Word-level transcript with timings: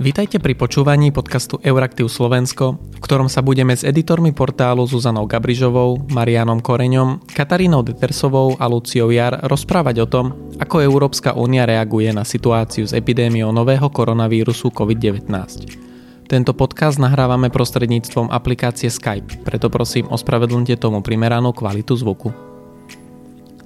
Vítajte 0.00 0.40
pri 0.40 0.56
počúvaní 0.56 1.12
podcastu 1.12 1.60
Euraktiv 1.60 2.08
Slovensko, 2.08 2.80
v 2.80 3.04
ktorom 3.04 3.28
sa 3.28 3.44
budeme 3.44 3.76
s 3.76 3.84
editormi 3.84 4.32
portálu 4.32 4.88
Zuzanou 4.88 5.28
Gabrižovou, 5.28 6.08
Marianom 6.08 6.64
Koreňom, 6.64 7.28
Katarínou 7.28 7.84
Detersovou 7.84 8.56
a 8.56 8.64
Luciou 8.64 9.12
Jar 9.12 9.44
rozprávať 9.44 10.00
o 10.00 10.08
tom, 10.08 10.56
ako 10.56 10.80
Európska 10.80 11.36
únia 11.36 11.68
reaguje 11.68 12.16
na 12.16 12.24
situáciu 12.24 12.88
s 12.88 12.96
epidémiou 12.96 13.52
nového 13.52 13.92
koronavírusu 13.92 14.72
COVID-19. 14.72 15.28
Tento 16.32 16.56
podcast 16.56 16.96
nahrávame 16.96 17.52
prostredníctvom 17.52 18.32
aplikácie 18.32 18.88
Skype, 18.88 19.44
preto 19.44 19.68
prosím 19.68 20.08
ospravedlňte 20.08 20.80
tomu 20.80 21.04
primeranú 21.04 21.52
kvalitu 21.52 21.92
zvuku. 22.00 22.32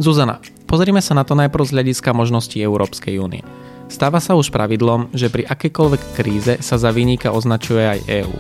Zuzana, 0.03 0.43
pozrime 0.67 0.99
sa 0.99 1.15
na 1.15 1.23
to 1.23 1.39
najprv 1.39 1.63
z 1.63 1.79
hľadiska 1.79 2.11
možností 2.11 2.59
Európskej 2.59 3.23
únie. 3.23 3.47
Stáva 3.95 4.19
sa 4.19 4.35
už 4.35 4.51
pravidlom, 4.51 5.15
že 5.15 5.31
pri 5.31 5.47
akejkoľvek 5.47 6.03
kríze 6.19 6.59
sa 6.59 6.75
za 6.75 6.91
výnika 6.91 7.31
označuje 7.31 7.79
aj 7.79 8.01
EÚ. 8.27 8.37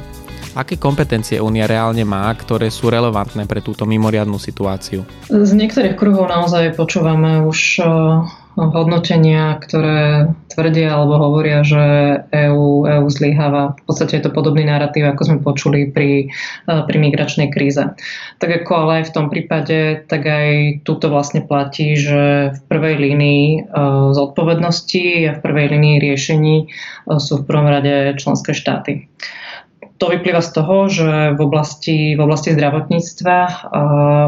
Aké 0.59 0.75
kompetencie 0.75 1.39
Únia 1.39 1.71
reálne 1.71 2.03
má, 2.03 2.27
ktoré 2.35 2.75
sú 2.75 2.91
relevantné 2.91 3.47
pre 3.47 3.63
túto 3.63 3.87
mimoriadnú 3.87 4.35
situáciu? 4.35 5.07
Z 5.31 5.55
niektorých 5.55 5.95
kruhov 5.95 6.27
naozaj 6.27 6.75
počúvame 6.75 7.47
už 7.47 7.87
hodnotenia, 8.55 9.59
ktoré 9.59 10.31
tvrdia 10.47 10.95
alebo 10.95 11.19
hovoria, 11.19 11.67
že 11.67 11.83
EÚ, 12.31 12.87
EU 12.87 13.07
zlyháva. 13.11 13.75
V 13.83 13.83
podstate 13.91 14.19
je 14.19 14.25
to 14.25 14.35
podobný 14.35 14.63
narratív, 14.63 15.11
ako 15.11 15.23
sme 15.27 15.39
počuli 15.43 15.91
pri, 15.91 16.31
e, 16.71 16.73
pri 16.87 16.97
migračnej 17.03 17.51
kríze. 17.51 17.83
Tak 18.39 18.51
ako 18.63 18.73
ale 18.87 18.93
aj 19.03 19.05
v 19.11 19.15
tom 19.15 19.27
prípade, 19.27 20.07
tak 20.07 20.23
aj 20.23 20.81
tuto 20.87 21.11
vlastne 21.11 21.43
platí, 21.43 21.99
že 21.99 22.55
v 22.55 22.59
prvej 22.71 22.95
línii 23.11 23.45
e, 23.51 23.59
zodpovednosti 24.15 25.05
a 25.27 25.33
v 25.35 25.43
prvej 25.43 25.67
línii 25.75 25.97
riešení 25.99 26.57
e, 26.63 26.67
sú 27.19 27.43
v 27.43 27.47
prvom 27.51 27.67
rade 27.67 28.15
členské 28.23 28.55
štáty. 28.55 29.11
To 30.03 30.11
vyplýva 30.11 30.43
z 30.43 30.51
toho, 30.59 30.91
že 30.91 31.39
v 31.39 31.41
oblasti, 31.41 32.19
v 32.19 32.21
oblasti 32.27 32.51
zdravotníctva 32.51 33.71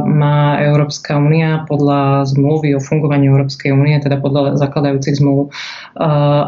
má 0.07 0.63
Európska 0.63 1.19
únia 1.19 1.67
podľa 1.67 2.23
zmluvy 2.31 2.79
o 2.79 2.81
fungovaní 2.81 3.27
Európskej 3.27 3.75
únie, 3.75 3.99
teda 3.99 4.23
podľa 4.23 4.63
zakladajúcich 4.63 5.19
zmluv, 5.19 5.51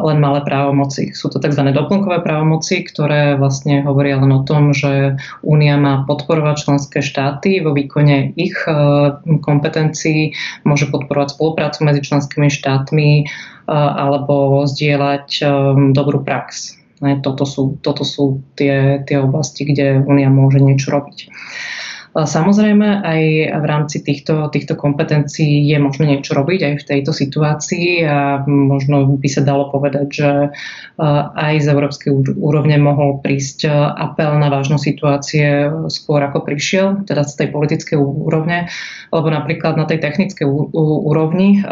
len 0.07 0.19
malé 0.23 0.41
právomoci. 0.47 1.11
Sú 1.19 1.35
to 1.35 1.43
tzv. 1.43 1.67
doplnkové 1.67 2.23
právomoci, 2.23 2.87
ktoré 2.87 3.35
vlastne 3.35 3.83
hovoria 3.83 4.23
len 4.23 4.31
o 4.31 4.47
tom, 4.47 4.71
že 4.71 5.19
únia 5.43 5.75
má 5.75 6.07
podporovať 6.07 6.71
členské 6.71 7.03
štáty 7.03 7.59
vo 7.59 7.75
výkone 7.75 8.39
ich 8.39 8.55
kompetencií, 9.27 10.39
môže 10.63 10.87
podporovať 10.95 11.35
spoluprácu 11.35 11.91
medzi 11.91 12.07
členskými 12.07 12.55
štátmi 12.55 13.27
alebo 13.67 14.63
zdieľať 14.63 15.43
dobrú 15.91 16.23
prax. 16.23 16.79
Toto 16.99 17.47
sú, 17.47 17.79
toto 17.79 18.03
sú 18.03 18.43
tie, 18.59 19.03
tie 19.07 19.23
oblasti, 19.23 19.63
kde 19.63 20.03
Únia 20.03 20.31
môže 20.31 20.59
niečo 20.59 20.91
robiť. 20.91 21.31
Samozrejme, 22.17 23.05
aj 23.05 23.23
v 23.61 23.67
rámci 23.69 24.01
týchto, 24.01 24.49
týchto 24.49 24.81
kompetencií 24.81 25.69
je 25.69 25.77
možné 25.77 26.17
niečo 26.17 26.33
robiť 26.33 26.61
aj 26.65 26.75
v 26.81 26.87
tejto 26.89 27.13
situácii 27.13 28.03
a 28.09 28.43
možno 28.49 29.05
by 29.21 29.29
sa 29.29 29.45
dalo 29.45 29.69
povedať, 29.69 30.07
že 30.09 30.31
aj 31.37 31.55
z 31.63 31.67
európskej 31.69 32.11
úrovne 32.41 32.81
mohol 32.81 33.21
prísť 33.21 33.69
apel 33.95 34.41
na 34.41 34.49
vážnu 34.49 34.81
situácie 34.81 35.69
skôr 35.93 36.25
ako 36.25 36.43
prišiel, 36.49 37.05
teda 37.05 37.23
z 37.29 37.45
tej 37.45 37.49
politickej 37.53 38.01
úrovne, 38.01 38.73
lebo 39.13 39.29
napríklad 39.29 39.77
na 39.77 39.85
tej 39.85 40.01
technickej 40.01 40.49
úrovni 40.83 41.63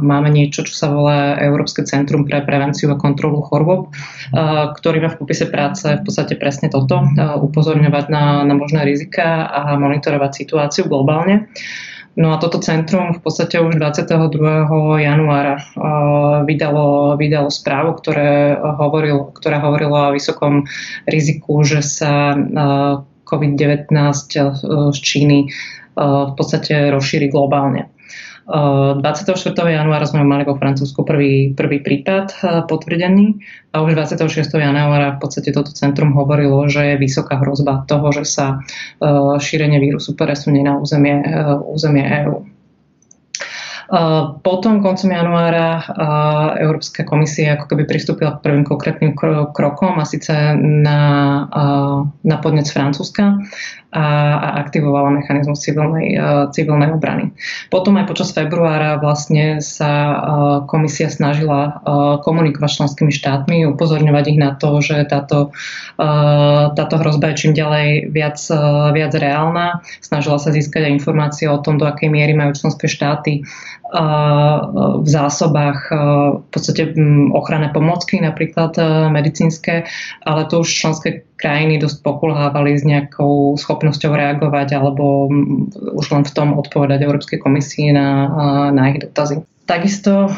máme 0.00 0.32
niečo, 0.32 0.64
čo 0.64 0.74
sa 0.74 0.88
volá 0.90 1.36
Európske 1.38 1.84
centrum 1.84 2.24
pre 2.24 2.40
prevenciu 2.42 2.88
a 2.90 2.98
kontrolu 2.98 3.44
chorôb, 3.44 3.92
ktorý 4.80 5.04
má 5.04 5.12
v 5.12 5.20
popise 5.20 5.46
práce 5.46 5.86
v 5.86 6.02
podstate 6.02 6.34
presne 6.40 6.72
toto, 6.72 7.04
upozorňovať 7.20 8.04
na, 8.08 8.42
na 8.48 8.54
možné 8.56 8.82
rizika 8.82 9.46
a 9.46 9.73
monitorovať 9.76 10.30
situáciu 10.32 10.86
globálne. 10.90 11.48
No 12.14 12.30
a 12.30 12.38
toto 12.38 12.62
centrum 12.62 13.10
v 13.10 13.20
podstate 13.26 13.58
už 13.58 13.74
22. 13.74 14.38
januára 15.02 15.58
vydalo, 16.46 17.18
vydalo 17.18 17.50
správu, 17.50 17.98
ktoré 17.98 18.54
hovoril, 18.54 19.34
ktorá 19.34 19.58
hovorila 19.58 20.10
o 20.10 20.14
vysokom 20.14 20.62
riziku, 21.10 21.66
že 21.66 21.82
sa 21.82 22.38
COVID-19 23.26 23.90
z 24.94 24.98
Číny 25.02 25.50
v 25.98 26.32
podstate 26.38 26.94
rozšíri 26.94 27.34
globálne. 27.34 27.90
24. 28.44 29.56
januára 29.56 30.04
sme 30.04 30.20
mali 30.20 30.44
vo 30.44 30.52
Francúzsku 30.60 31.00
prvý, 31.00 31.56
prvý 31.56 31.80
prípad 31.80 32.26
eh, 32.28 32.38
potvrdený 32.68 33.40
a 33.72 33.80
už 33.80 33.96
26. 33.96 34.60
januára 34.60 35.16
v 35.16 35.18
podstate 35.24 35.48
toto 35.48 35.72
centrum 35.72 36.12
hovorilo, 36.12 36.68
že 36.68 36.94
je 36.94 37.00
vysoká 37.00 37.40
hrozba 37.40 37.88
toho, 37.88 38.12
že 38.12 38.28
sa 38.28 38.60
eh, 38.60 39.40
šírenie 39.40 39.80
vírusu 39.80 40.12
presunie 40.12 40.60
na 40.60 40.76
územie, 40.76 41.24
eh, 41.24 41.56
územie 41.56 42.04
EÚ. 42.04 42.53
Potom 44.40 44.80
koncom 44.80 45.10
januára 45.12 45.84
Európska 46.56 47.04
komisia 47.04 47.60
ako 47.60 47.68
keby 47.68 47.84
pristúpila 47.84 48.40
k 48.40 48.44
prvým 48.44 48.64
konkrétnym 48.64 49.12
krokom 49.52 50.00
a 50.00 50.08
síce 50.08 50.32
na, 50.56 51.00
na 52.24 52.36
podnec 52.40 52.64
Francúzska 52.64 53.36
a, 53.94 54.06
a 54.40 54.48
aktivovala 54.64 55.14
mechanizmus 55.14 55.62
civilnej, 55.62 56.18
civilnej 56.50 56.90
obrany. 56.96 57.30
Potom 57.70 57.94
aj 58.00 58.10
počas 58.10 58.34
februára 58.34 58.98
vlastne 58.98 59.60
sa 59.62 60.18
komisia 60.66 61.12
snažila 61.12 61.84
komunikovať 62.24 62.70
s 62.72 62.78
členskými 62.80 63.12
štátmi, 63.14 63.68
upozorňovať 63.70 64.24
ich 64.34 64.38
na 64.40 64.56
to, 64.56 64.80
že 64.80 65.06
táto, 65.06 65.54
táto 66.74 66.94
hrozba 66.98 67.30
je 67.32 67.46
čím 67.46 67.52
ďalej 67.54 68.10
viac, 68.10 68.40
viac 68.96 69.12
reálna. 69.14 69.84
Snažila 70.02 70.40
sa 70.42 70.50
získať 70.50 70.90
aj 70.90 70.96
informácie 70.98 71.46
o 71.46 71.60
tom, 71.62 71.78
do 71.78 71.86
akej 71.86 72.10
miery 72.10 72.34
majú 72.34 72.56
členské 72.56 72.90
štáty 72.90 73.46
v 73.94 75.06
zásobách 75.06 75.80
v 76.42 76.48
podstate 76.50 76.98
ochranné 77.30 77.70
pomocky, 77.70 78.18
napríklad 78.18 78.74
medicínske, 79.14 79.86
ale 80.26 80.50
to 80.50 80.66
už 80.66 80.68
členské 80.68 81.22
krajiny 81.38 81.78
dosť 81.78 82.02
pokulhávali 82.02 82.74
s 82.74 82.82
nejakou 82.82 83.54
schopnosťou 83.54 84.10
reagovať 84.10 84.74
alebo 84.74 85.30
už 85.94 86.06
len 86.10 86.24
v 86.26 86.34
tom 86.34 86.58
odpovedať 86.58 87.06
Európskej 87.06 87.38
komisii 87.38 87.94
na, 87.94 88.26
na 88.74 88.82
ich 88.90 88.98
dotazy. 88.98 89.46
Takisto 89.64 90.28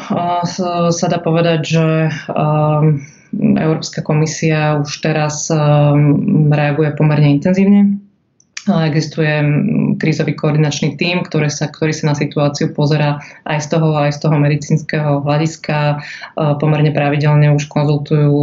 sa 0.93 1.05
dá 1.09 1.19
povedať, 1.19 1.59
že 1.65 1.85
Európska 3.37 4.05
komisia 4.05 4.79
už 4.79 4.91
teraz 5.01 5.49
reaguje 6.53 6.93
pomerne 6.93 7.35
intenzívne 7.35 8.06
Existuje 8.67 9.31
krízový 9.95 10.35
koordinačný 10.35 10.99
tím, 10.99 11.23
ktorý 11.23 11.47
sa, 11.47 11.71
ktorý 11.71 11.95
sa 11.95 12.11
na 12.11 12.15
situáciu 12.19 12.75
pozera 12.75 13.23
aj 13.47 13.63
z 13.63 13.67
toho, 13.71 13.95
aj 13.95 14.11
z 14.11 14.19
toho 14.27 14.35
medicínskeho 14.35 15.11
hľadiska. 15.23 16.03
Pomerne 16.35 16.91
pravidelne 16.91 17.55
už 17.55 17.71
konzultujú 17.71 18.35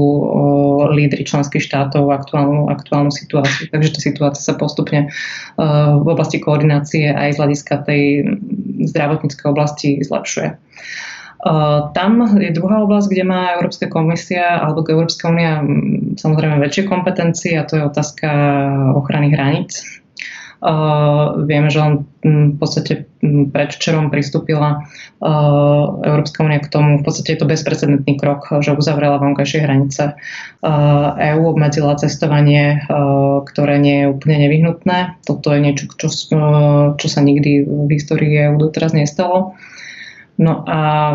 lídry 0.97 1.29
členských 1.29 1.61
štátov 1.61 2.09
aktuálnu, 2.09 2.73
aktuálnu 2.73 3.12
situáciu. 3.12 3.69
Takže 3.69 3.91
tá 3.95 4.01
situácia 4.01 4.43
sa 4.43 4.57
postupne 4.57 5.12
v 6.01 6.07
oblasti 6.09 6.41
koordinácie 6.41 7.12
aj 7.12 7.37
z 7.37 7.41
hľadiska 7.45 7.75
tej 7.85 8.03
zdravotníckej 8.89 9.47
oblasti 9.47 10.01
zlepšuje. 10.01 10.56
Tam 11.93 12.12
je 12.41 12.56
druhá 12.56 12.81
oblasť, 12.89 13.12
kde 13.12 13.25
má 13.29 13.61
Európska 13.61 13.93
komisia 13.93 14.65
alebo 14.65 14.81
Európska 14.81 15.29
únia 15.29 15.61
samozrejme 16.17 16.56
väčšie 16.56 16.89
kompetencie 16.89 17.53
a 17.61 17.69
to 17.69 17.77
je 17.77 17.85
otázka 17.85 18.29
ochrany 18.97 19.29
hraníc 19.29 20.01
Uh, 20.65 21.45
vieme, 21.45 21.69
že 21.69 21.77
len 21.77 22.09
v 22.25 22.57
podstate 22.57 23.05
predvčerom 23.53 24.09
pristúpila 24.09 24.81
uh, 24.81 25.85
Európska 26.00 26.41
únia 26.41 26.65
k 26.65 26.73
tomu, 26.73 26.97
v 26.97 27.05
podstate 27.05 27.37
je 27.37 27.44
to 27.44 27.50
bezprecedentný 27.53 28.17
krok, 28.17 28.49
že 28.65 28.73
uzavrela 28.73 29.21
vonkajšie 29.21 29.61
hranice. 29.61 30.17
EÚ 31.21 31.43
obmedzila 31.44 32.00
cestovanie, 32.00 32.81
ktoré 33.44 33.77
nie 33.77 34.09
je 34.09 34.11
úplne 34.11 34.49
nevyhnutné. 34.49 35.21
Toto 35.29 35.53
je 35.53 35.61
niečo, 35.61 35.85
čo, 36.00 36.09
čo 36.97 37.06
sa 37.12 37.21
nikdy 37.21 37.69
v 37.69 37.88
histórii 37.93 38.33
EÚ 38.49 38.56
doteraz 38.56 38.97
nestalo. 38.97 39.53
No 40.35 40.67
a 40.67 41.15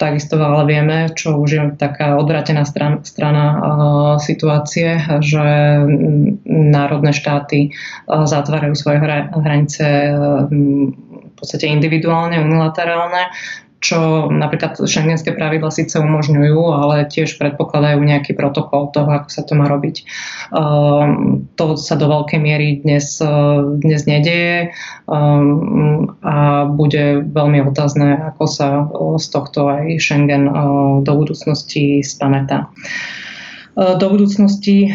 takisto 0.00 0.40
ale 0.40 0.64
vieme, 0.64 1.12
čo 1.12 1.36
už 1.36 1.50
je 1.52 1.62
taká 1.76 2.16
odvratená 2.16 2.64
strana, 2.64 3.04
strana 3.04 3.44
situácie, 4.16 4.96
že 5.20 5.44
národné 6.48 7.12
štáty 7.12 7.76
zatvárajú 8.08 8.72
svoje 8.72 9.04
hranice 9.36 9.84
v 10.48 11.32
podstate 11.36 11.68
individuálne, 11.68 12.40
unilaterálne, 12.40 13.28
čo 13.84 14.32
napríklad 14.32 14.80
šengenské 14.80 15.36
pravidla 15.36 15.68
síce 15.68 16.00
umožňujú, 16.00 16.72
ale 16.72 17.04
tiež 17.04 17.36
predpokladajú 17.36 18.00
nejaký 18.00 18.32
protokol 18.32 18.88
toho, 18.88 19.12
ako 19.12 19.28
sa 19.28 19.44
to 19.44 19.52
má 19.52 19.68
robiť. 19.68 20.08
Um, 20.56 21.44
to 21.60 21.76
sa 21.76 22.00
do 22.00 22.08
veľkej 22.08 22.40
miery 22.40 22.80
dnes, 22.80 23.20
uh, 23.20 23.60
dnes 23.60 24.08
nedeje 24.08 24.72
um, 25.04 26.16
a 26.24 26.64
bude 26.64 27.28
veľmi 27.28 27.60
otázne, 27.68 28.16
ako 28.32 28.44
sa 28.48 28.88
uh, 28.88 29.20
z 29.20 29.26
tohto 29.28 29.68
aj 29.68 30.00
Schengen 30.00 30.48
uh, 30.48 31.04
do 31.04 31.12
budúcnosti 31.20 32.00
spamätá. 32.00 32.72
Do 33.74 34.06
budúcnosti 34.06 34.86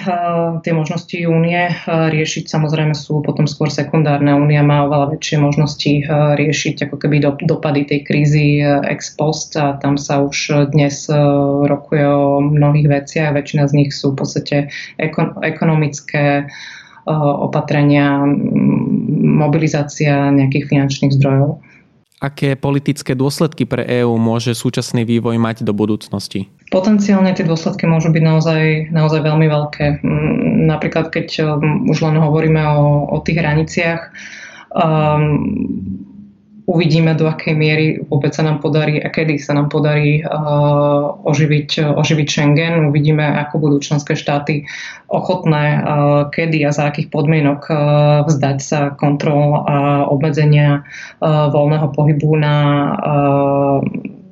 tie 0.63 0.71
možnosti 0.71 1.19
únie 1.27 1.67
riešiť 1.83 2.47
samozrejme 2.47 2.95
sú 2.95 3.19
potom 3.19 3.43
skôr 3.43 3.67
sekundárne. 3.67 4.31
Únia 4.31 4.63
má 4.63 4.87
oveľa 4.87 5.19
väčšie 5.19 5.35
možnosti 5.35 6.07
riešiť 6.39 6.87
ako 6.87 6.95
keby 6.95 7.19
dopady 7.43 7.83
tej 7.83 7.99
krízy 8.07 8.63
ex 8.63 9.19
post 9.19 9.59
a 9.59 9.75
tam 9.83 9.99
sa 9.99 10.23
už 10.23 10.71
dnes 10.71 11.11
rokuje 11.67 12.07
o 12.07 12.39
mnohých 12.39 12.87
veciach. 12.87 13.35
Väčšina 13.35 13.67
z 13.67 13.73
nich 13.83 13.91
sú 13.91 14.15
v 14.15 14.23
podstate 14.23 14.71
ekonomické 15.43 16.47
opatrenia, 17.43 18.23
mobilizácia 19.43 20.31
nejakých 20.31 20.71
finančných 20.71 21.19
zdrojov. 21.19 21.59
Aké 22.19 22.59
politické 22.59 23.15
dôsledky 23.15 23.63
pre 23.63 23.87
EÚ 24.03 24.19
môže 24.19 24.51
súčasný 24.51 25.07
vývoj 25.07 25.39
mať 25.39 25.63
do 25.63 25.71
budúcnosti? 25.71 26.51
Potenciálne 26.67 27.31
tie 27.31 27.47
dôsledky 27.47 27.87
môžu 27.87 28.11
byť 28.11 28.23
naozaj, 28.23 28.63
naozaj 28.91 29.23
veľmi 29.23 29.47
veľké. 29.47 30.03
Mm, 30.03 30.67
napríklad, 30.67 31.15
keď 31.15 31.27
um, 31.47 31.87
už 31.87 32.03
len 32.03 32.19
hovoríme 32.19 32.59
o, 32.75 33.07
o 33.07 33.17
tých 33.23 33.39
hraniciach, 33.39 34.11
um, 34.75 36.03
uvidíme, 36.69 37.17
do 37.17 37.25
akej 37.25 37.57
miery 37.57 37.87
vôbec 38.05 38.29
sa 38.29 38.45
nám 38.45 38.61
podarí 38.61 39.01
a 39.01 39.09
kedy 39.09 39.41
sa 39.41 39.57
nám 39.57 39.73
podarí 39.73 40.21
uh, 40.21 41.09
oživiť, 41.25 41.97
oživiť 41.97 42.27
Schengen. 42.29 42.93
Uvidíme, 42.93 43.25
ako 43.25 43.57
budú 43.57 43.77
členské 43.81 44.13
štáty 44.13 44.69
ochotné, 45.09 45.81
uh, 45.81 45.81
kedy 46.29 46.61
a 46.61 46.69
za 46.69 46.93
akých 46.93 47.09
podmienok 47.09 47.61
uh, 47.65 47.77
vzdať 48.29 48.57
sa 48.61 48.79
kontrol 48.93 49.65
a 49.65 50.05
obmedzenia 50.05 50.85
uh, 50.85 51.49
voľného 51.49 51.89
pohybu 51.89 52.29
na 52.37 52.55
uh, 52.93 53.77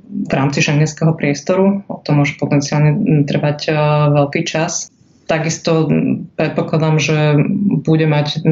v 0.07 0.33
rámci 0.33 0.61
šengenského 0.61 1.13
priestoru. 1.13 1.85
To 1.85 2.09
môže 2.15 2.39
potenciálne 2.41 3.23
trvať 3.29 3.69
veľký 4.17 4.41
čas. 4.49 4.89
Takisto 5.29 5.91
predpokladám, 6.37 6.95
že 7.01 7.17
bude 7.83 8.05
mať 8.05 8.45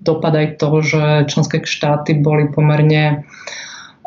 dopad 0.00 0.32
aj 0.32 0.62
to, 0.62 0.68
že 0.80 1.02
členské 1.28 1.66
štáty 1.66 2.14
boli 2.14 2.48
pomerne 2.48 3.26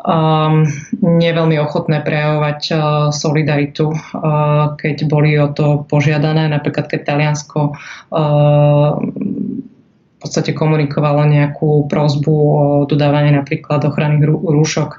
um, 0.00 0.64
neveľmi 1.04 1.60
ochotné 1.60 2.00
prejavovať 2.00 2.60
uh, 2.72 2.78
solidaritu, 3.12 3.92
uh, 3.92 4.74
keď 4.80 4.96
boli 5.04 5.36
o 5.36 5.52
to 5.52 5.84
požiadané. 5.86 6.48
Napríklad 6.48 6.88
keď 6.88 7.00
Taliansko 7.04 7.76
uh, 7.76 8.96
v 10.18 10.26
podstate 10.26 10.50
komunikovalo 10.50 11.30
nejakú 11.30 11.86
prozbu 11.86 12.34
o 12.34 12.62
dodávanie 12.90 13.30
napríklad 13.38 13.86
ochranných 13.86 14.26
rúšok, 14.26 14.98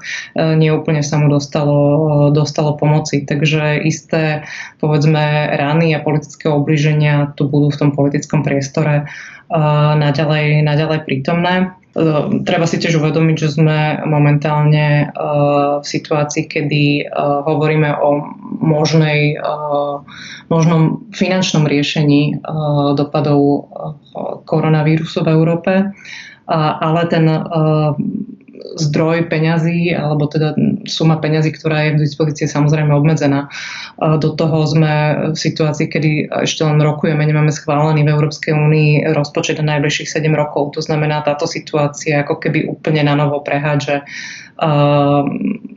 neúplne 0.56 1.04
sa 1.04 1.20
mu 1.20 1.28
dostalo, 1.28 2.32
dostalo 2.32 2.80
pomoci. 2.80 3.28
Takže 3.28 3.84
isté, 3.84 4.48
povedzme, 4.80 5.52
rány 5.60 5.92
a 5.92 6.00
politické 6.00 6.48
obliženia 6.48 7.36
tu 7.36 7.52
budú 7.52 7.68
v 7.68 7.78
tom 7.84 7.90
politickom 7.92 8.40
priestore 8.40 9.04
e, 9.04 9.60
naďalej, 10.00 10.64
naďalej 10.64 11.04
prítomné. 11.04 11.79
Ehm, 11.90 12.46
treba 12.46 12.70
si 12.70 12.78
tiež 12.78 13.02
uvedomiť, 13.02 13.36
že 13.36 13.48
sme 13.58 13.98
momentálne 14.06 15.10
ehm, 15.10 15.82
v 15.82 15.86
situácii, 15.86 16.46
kedy 16.46 16.84
ehm, 17.02 17.10
hovoríme 17.46 17.90
o 17.98 18.08
možnej, 18.60 19.40
možnom 20.52 21.08
finančnom 21.16 21.64
riešení 21.64 22.44
dopadov 22.92 23.72
koronavírusu 24.44 25.24
v 25.24 25.32
Európe, 25.32 25.72
ale 26.50 27.00
ten 27.08 27.24
zdroj 28.76 29.26
peňazí, 29.32 29.96
alebo 29.96 30.28
teda 30.28 30.52
suma 30.84 31.16
peňazí, 31.16 31.56
ktorá 31.56 31.88
je 31.88 31.90
v 31.96 32.02
dispozícii, 32.04 32.46
samozrejme 32.48 32.92
obmedzená. 32.92 33.48
Do 33.98 34.36
toho 34.36 34.64
sme 34.68 34.92
v 35.32 35.36
situácii, 35.36 35.86
kedy 35.88 36.10
ešte 36.44 36.64
len 36.64 36.80
rokujeme, 36.80 37.24
nemáme 37.24 37.52
schválený 37.52 38.04
v 38.04 38.12
Európskej 38.12 38.52
únii 38.52 39.12
rozpočet 39.16 39.58
na 39.60 39.76
najbližších 39.76 40.08
7 40.08 40.28
rokov. 40.36 40.76
To 40.76 40.80
znamená, 40.84 41.24
táto 41.24 41.48
situácia 41.48 42.20
ako 42.20 42.40
keby 42.40 42.68
úplne 42.68 43.04
na 43.04 43.16
novo 43.16 43.40
prehádže 43.40 44.04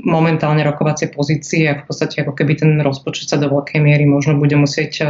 momentálne 0.03 0.59
rokovacie 0.67 1.07
pozície 1.07 1.71
a 1.71 1.79
v 1.79 1.87
podstate 1.87 2.19
ako 2.19 2.35
keby 2.35 2.59
ten 2.59 2.71
rozpočet 2.83 3.31
sa 3.31 3.39
do 3.39 3.47
veľkej 3.47 3.79
miery 3.79 4.03
možno 4.03 4.35
bude 4.35 4.59
musieť 4.59 5.07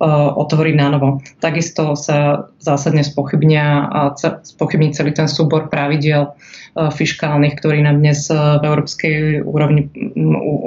otvoriť 0.00 0.74
na 0.76 0.92
novo. 0.92 1.24
Takisto 1.40 1.96
sa 1.96 2.48
zásadne 2.60 3.00
spochybnia, 3.00 3.88
spochybní 4.44 4.92
celý 4.92 5.16
ten 5.16 5.24
súbor 5.24 5.72
pravidel 5.72 6.36
fiskálnych, 6.76 7.56
ktorý 7.56 7.80
nám 7.80 8.04
dnes 8.04 8.28
v 8.28 8.60
Európskej 8.60 9.40
úrovni 9.48 9.88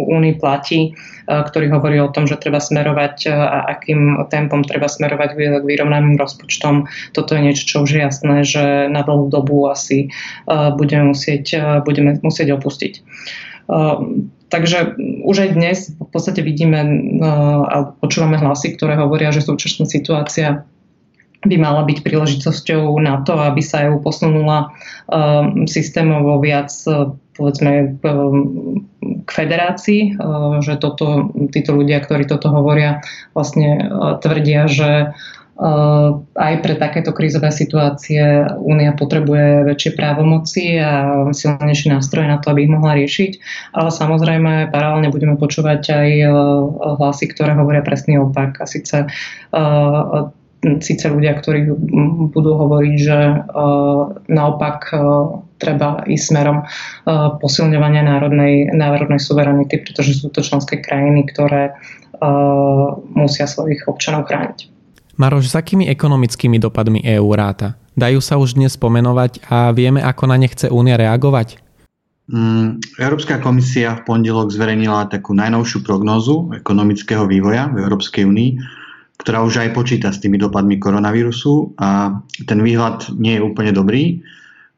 únii 0.10 0.42
platí, 0.42 0.98
ktorý 1.30 1.70
hovorí 1.70 2.02
o 2.02 2.10
tom, 2.10 2.26
že 2.26 2.42
treba 2.42 2.58
smerovať 2.58 3.30
a 3.30 3.78
akým 3.78 4.18
tempom 4.34 4.66
treba 4.66 4.90
smerovať 4.90 5.38
k 5.38 5.62
vyrovnaným 5.62 6.18
rozpočtom. 6.18 6.90
Toto 7.14 7.38
je 7.38 7.46
niečo, 7.46 7.70
čo 7.70 7.78
už 7.86 7.90
je 7.94 8.02
jasné, 8.02 8.42
že 8.42 8.90
na 8.90 9.06
dlhú 9.06 9.30
dobu 9.30 9.70
asi 9.70 10.10
budeme 10.50 11.14
musieť, 11.14 11.78
budeme 11.86 12.18
musieť 12.26 12.58
opustiť. 12.58 12.94
Takže 14.50 14.98
už 15.24 15.36
aj 15.46 15.50
dnes 15.54 15.78
v 15.94 16.10
podstate 16.10 16.42
vidíme 16.42 16.82
uh, 16.82 17.64
a 17.70 17.76
počúvame 18.02 18.42
hlasy, 18.42 18.74
ktoré 18.74 18.98
hovoria, 18.98 19.30
že 19.30 19.46
súčasná 19.46 19.86
situácia 19.86 20.66
by 21.40 21.56
mala 21.56 21.88
byť 21.88 22.04
príležitosťou 22.04 23.00
na 23.00 23.24
to, 23.24 23.40
aby 23.40 23.64
sa 23.64 23.88
EU 23.88 24.04
posunula 24.04 24.76
um, 25.08 25.64
systémovo 25.72 26.36
viac 26.44 26.68
povedzme 27.40 27.96
um, 28.04 28.84
k 29.24 29.30
federácii, 29.32 30.20
že 30.60 30.76
toto, 30.76 31.32
títo 31.56 31.72
ľudia, 31.72 32.04
ktorí 32.04 32.28
toto 32.28 32.52
hovoria, 32.52 33.00
vlastne 33.32 33.88
tvrdia, 34.20 34.68
že 34.68 35.16
aj 36.40 36.54
pre 36.64 36.74
takéto 36.80 37.12
krízové 37.12 37.52
situácie 37.52 38.48
Únia 38.64 38.96
potrebuje 38.96 39.68
väčšie 39.68 39.92
právomoci 39.92 40.80
a 40.80 41.28
silnejšie 41.36 41.92
nástroje 41.92 42.32
na 42.32 42.40
to, 42.40 42.56
aby 42.56 42.64
ich 42.64 42.72
mohla 42.72 42.96
riešiť. 42.96 43.32
Ale 43.76 43.92
samozrejme 43.92 44.72
paralelne 44.72 45.12
budeme 45.12 45.36
počúvať 45.36 45.82
aj 45.92 46.10
eh, 46.16 46.32
hlasy, 46.96 47.26
ktoré 47.28 47.60
hovoria 47.60 47.84
presný 47.84 48.24
opak. 48.24 48.64
A 48.64 48.66
síce 48.66 49.12
eh, 49.12 50.22
síce 50.60 51.06
ľudia, 51.08 51.40
ktorí 51.40 51.72
budú 52.36 52.52
hovoriť, 52.52 52.96
že 53.00 53.20
naopak 54.28 54.92
treba 55.56 56.04
ísť 56.04 56.26
smerom 56.36 56.68
posilňovania 57.40 58.04
národnej, 58.04 58.68
národnej 58.76 59.24
suverenity, 59.24 59.80
pretože 59.80 60.20
sú 60.20 60.28
to 60.28 60.44
členské 60.44 60.84
krajiny, 60.84 61.32
ktoré 61.32 61.80
musia 63.16 63.48
svojich 63.48 63.88
občanov 63.88 64.28
chrániť. 64.28 64.79
Maroš, 65.20 65.52
s 65.52 65.56
akými 65.60 65.92
ekonomickými 65.92 66.64
dopadmi 66.64 67.04
EÚ 67.04 67.36
ráta? 67.36 67.76
Dajú 67.92 68.24
sa 68.24 68.40
už 68.40 68.56
dnes 68.56 68.80
spomenovať 68.80 69.52
a 69.52 69.76
vieme, 69.76 70.00
ako 70.00 70.32
na 70.32 70.40
ne 70.40 70.48
chce 70.48 70.72
Únia 70.72 70.96
reagovať? 70.96 71.60
Mm, 72.32 72.80
Európska 72.96 73.44
komisia 73.44 74.00
v 74.00 74.08
pondelok 74.08 74.48
zverejnila 74.48 75.12
takú 75.12 75.36
najnovšiu 75.36 75.84
prognózu 75.84 76.56
ekonomického 76.56 77.28
vývoja 77.28 77.68
v 77.68 77.84
Európskej 77.84 78.24
únii, 78.24 78.64
ktorá 79.20 79.44
už 79.44 79.60
aj 79.60 79.76
počíta 79.76 80.08
s 80.08 80.24
tými 80.24 80.40
dopadmi 80.40 80.80
koronavírusu 80.80 81.76
a 81.76 82.16
ten 82.48 82.64
výhľad 82.64 83.12
nie 83.20 83.36
je 83.36 83.44
úplne 83.44 83.76
dobrý. 83.76 84.24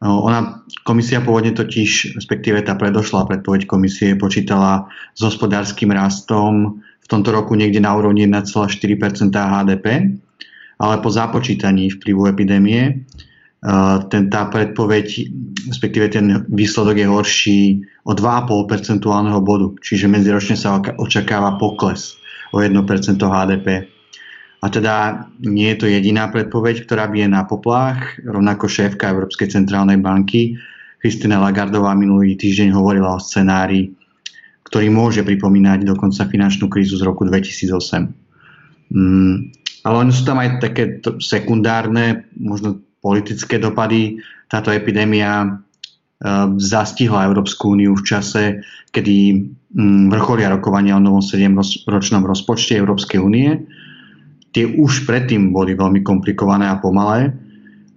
Ona, 0.01 0.65
komisia 0.81 1.21
pôvodne 1.21 1.53
totiž, 1.53 2.17
respektíve 2.17 2.65
tá 2.65 2.74
predošlá 2.74 3.29
predpoveď 3.29 3.69
komisie 3.69 4.17
počítala 4.17 4.89
s 5.13 5.21
hospodárským 5.21 5.93
rastom 5.93 6.81
v 6.81 7.07
tomto 7.07 7.29
roku 7.29 7.53
niekde 7.53 7.77
na 7.77 7.93
úrovni 7.93 8.25
1,4% 8.25 9.29
HDP 9.29 10.17
ale 10.82 10.98
po 11.06 11.14
započítaní 11.14 11.94
vplyvu 11.94 12.26
epidémie 12.34 12.82
e, 12.90 12.94
ten, 14.10 14.34
tá 14.34 14.50
predpoveď, 14.50 15.30
respektíve 15.70 16.10
ten 16.10 16.42
výsledok 16.50 16.98
je 16.98 17.08
horší 17.08 17.62
o 18.10 18.18
2,5 18.18 18.66
percentuálneho 18.66 19.46
bodu, 19.46 19.78
čiže 19.78 20.10
medziročne 20.10 20.58
sa 20.58 20.82
očakáva 20.98 21.62
pokles 21.62 22.18
o 22.50 22.58
1% 22.58 22.74
HDP. 23.22 23.86
A 24.62 24.70
teda 24.70 25.26
nie 25.42 25.74
je 25.74 25.78
to 25.78 25.86
jediná 25.90 26.30
predpoveď, 26.30 26.86
ktorá 26.86 27.10
bije 27.10 27.26
na 27.26 27.46
poplách. 27.50 28.22
Rovnako 28.22 28.70
šéfka 28.70 29.10
Európskej 29.10 29.50
centrálnej 29.50 29.98
banky 29.98 30.58
Kristina 31.02 31.42
Lagardová 31.42 31.98
minulý 31.98 32.38
týždeň 32.38 32.78
hovorila 32.78 33.18
o 33.18 33.20
scenári, 33.20 33.90
ktorý 34.70 34.94
môže 34.94 35.26
pripomínať 35.26 35.82
dokonca 35.82 36.30
finančnú 36.30 36.70
krízu 36.70 36.94
z 36.94 37.10
roku 37.10 37.26
2008. 37.26 38.94
Ale 39.82 39.96
oni 39.98 40.12
sú 40.14 40.24
tam 40.26 40.38
aj 40.38 40.62
také 40.62 41.02
sekundárne, 41.18 42.30
možno 42.38 42.82
politické 43.02 43.58
dopady. 43.58 44.22
Táto 44.46 44.70
epidémia 44.70 45.42
e, 45.42 45.50
zastihla 46.62 47.26
Európsku 47.26 47.74
úniu 47.74 47.98
v 47.98 48.06
čase, 48.06 48.44
kedy 48.94 49.42
mm, 49.74 50.14
vrcholia 50.14 50.54
rokovania 50.54 51.02
o 51.02 51.02
novom 51.02 51.26
7-ročnom 51.26 52.22
rozpočte 52.22 52.78
Európskej 52.78 53.18
únie. 53.18 53.66
Tie 54.54 54.70
už 54.70 55.10
predtým 55.10 55.50
boli 55.50 55.74
veľmi 55.74 56.06
komplikované 56.06 56.70
a 56.70 56.78
pomalé. 56.78 57.34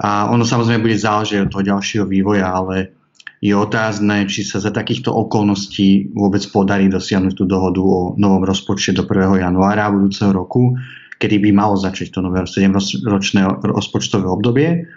A 0.00 0.32
ono 0.32 0.42
samozrejme 0.42 0.82
bude 0.82 0.96
záležiť 0.96 1.46
od 1.46 1.50
toho 1.52 1.68
ďalšieho 1.68 2.06
vývoja, 2.08 2.48
ale 2.48 2.96
je 3.44 3.52
otázne, 3.52 4.24
či 4.24 4.40
sa 4.40 4.56
za 4.56 4.72
takýchto 4.72 5.12
okolností 5.12 6.16
vôbec 6.16 6.40
podarí 6.48 6.88
dosiahnuť 6.88 7.34
tú 7.36 7.44
dohodu 7.44 7.82
o 7.84 8.16
novom 8.16 8.40
rozpočte 8.40 8.96
do 8.96 9.04
1. 9.04 9.44
januára 9.44 9.92
budúceho 9.92 10.32
roku 10.32 10.80
kedy 11.18 11.38
by 11.38 11.50
malo 11.54 11.76
začať 11.78 12.10
to 12.14 12.20
nové 12.20 12.42
7-ročné 12.42 13.40
rozpočtové 13.62 14.26
obdobie 14.26 14.88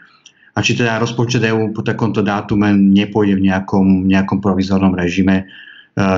a 0.58 0.66
či 0.66 0.74
teda 0.74 0.98
rozpočet 0.98 1.46
EU 1.46 1.70
po 1.70 1.86
takomto 1.86 2.26
dátume 2.26 2.74
nepôjde 2.74 3.38
v 3.38 3.46
nejakom, 3.54 4.10
nejakom 4.10 4.42
provizornom 4.42 4.98
režime, 4.98 5.46
e, 5.46 5.46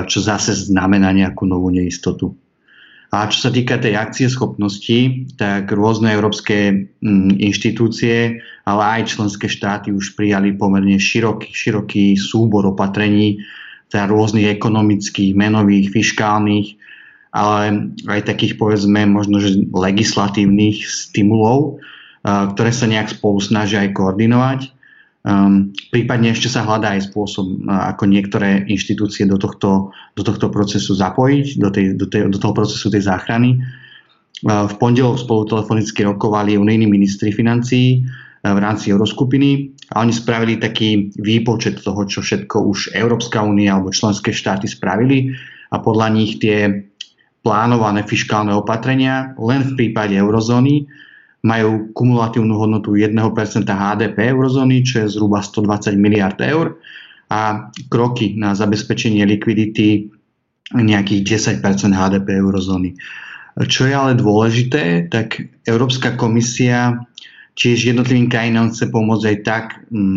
čo 0.08 0.24
zase 0.24 0.56
znamená 0.56 1.12
nejakú 1.12 1.44
novú 1.44 1.68
neistotu. 1.68 2.32
A 3.12 3.28
čo 3.28 3.44
sa 3.44 3.50
týka 3.52 3.76
tej 3.76 4.00
akcie 4.00 4.32
schopnosti, 4.32 5.28
tak 5.36 5.68
rôzne 5.68 6.14
európske 6.16 6.88
mm, 7.04 7.36
inštitúcie, 7.36 8.40
ale 8.64 8.82
aj 8.96 9.12
členské 9.12 9.44
štáty 9.44 9.92
už 9.92 10.16
prijali 10.16 10.56
pomerne 10.56 10.96
široký, 10.96 11.52
široký 11.52 12.16
súbor 12.16 12.64
opatrení, 12.64 13.44
teda 13.92 14.08
rôznych 14.08 14.48
ekonomických, 14.56 15.36
menových, 15.36 15.92
fiskálnych, 15.92 16.79
ale 17.30 17.94
aj 18.10 18.26
takých 18.26 18.58
povedzme 18.58 19.06
možno, 19.06 19.38
že 19.38 19.54
legislatívnych 19.70 20.82
stimulov, 20.86 21.78
ktoré 22.26 22.70
sa 22.74 22.90
nejak 22.90 23.16
spolu 23.16 23.38
snažia 23.38 23.86
aj 23.86 23.94
koordinovať. 23.94 24.60
Um, 25.20 25.76
prípadne 25.92 26.32
ešte 26.32 26.48
sa 26.48 26.64
hľadá 26.64 26.96
aj 26.96 27.12
spôsob, 27.12 27.68
ako 27.68 28.08
niektoré 28.08 28.64
inštitúcie 28.64 29.28
do 29.28 29.36
tohto, 29.36 29.92
do 30.16 30.22
tohto 30.24 30.48
procesu 30.48 30.96
zapojiť, 30.96 31.60
do, 31.60 31.68
tej, 31.68 31.86
do, 31.92 32.08
tej, 32.08 32.32
do 32.32 32.40
toho 32.40 32.56
procesu 32.56 32.88
tej 32.88 33.04
záchrany. 33.04 33.60
Uh, 34.40 34.64
v 34.64 34.74
pondelok 34.80 35.20
spolu 35.20 35.44
telefonicky 35.44 36.08
rokovali 36.08 36.56
unijní 36.56 36.88
ministri 36.88 37.36
financií 37.36 38.00
v 38.40 38.58
rámci 38.58 38.88
Euroskupiny 38.88 39.76
a 39.92 40.00
oni 40.00 40.16
spravili 40.16 40.56
taký 40.56 41.12
výpočet 41.20 41.84
toho, 41.84 42.08
čo 42.08 42.24
všetko 42.24 42.56
už 42.72 42.96
Európska 42.96 43.44
únia 43.44 43.76
alebo 43.76 43.92
členské 43.92 44.32
štáty 44.32 44.64
spravili 44.64 45.36
a 45.68 45.76
podľa 45.76 46.08
nich 46.16 46.40
tie 46.40 46.88
plánované 47.40 48.04
fiskálne 48.04 48.52
opatrenia 48.52 49.32
len 49.40 49.64
v 49.64 49.72
prípade 49.76 50.12
eurozóny 50.16 50.84
majú 51.40 51.88
kumulatívnu 51.96 52.52
hodnotu 52.52 52.92
1% 53.00 53.16
HDP 53.64 54.16
eurozóny, 54.36 54.84
čo 54.84 55.04
je 55.04 55.16
zhruba 55.16 55.40
120 55.40 55.96
miliard 55.96 56.36
eur 56.44 56.76
a 57.32 57.72
kroky 57.88 58.36
na 58.36 58.52
zabezpečenie 58.52 59.24
likvidity 59.24 60.12
nejakých 60.76 61.60
10% 61.64 61.96
HDP 61.96 62.36
eurozóny. 62.36 62.92
Čo 63.56 63.88
je 63.88 63.94
ale 63.96 64.12
dôležité, 64.14 65.08
tak 65.08 65.42
Európska 65.64 66.14
komisia 66.14 67.08
tiež 67.58 67.92
jednotlivým 67.92 68.30
krajinám 68.30 68.70
chce 68.70 68.88
pomôcť 68.88 69.24
aj 69.26 69.38
tak, 69.42 69.64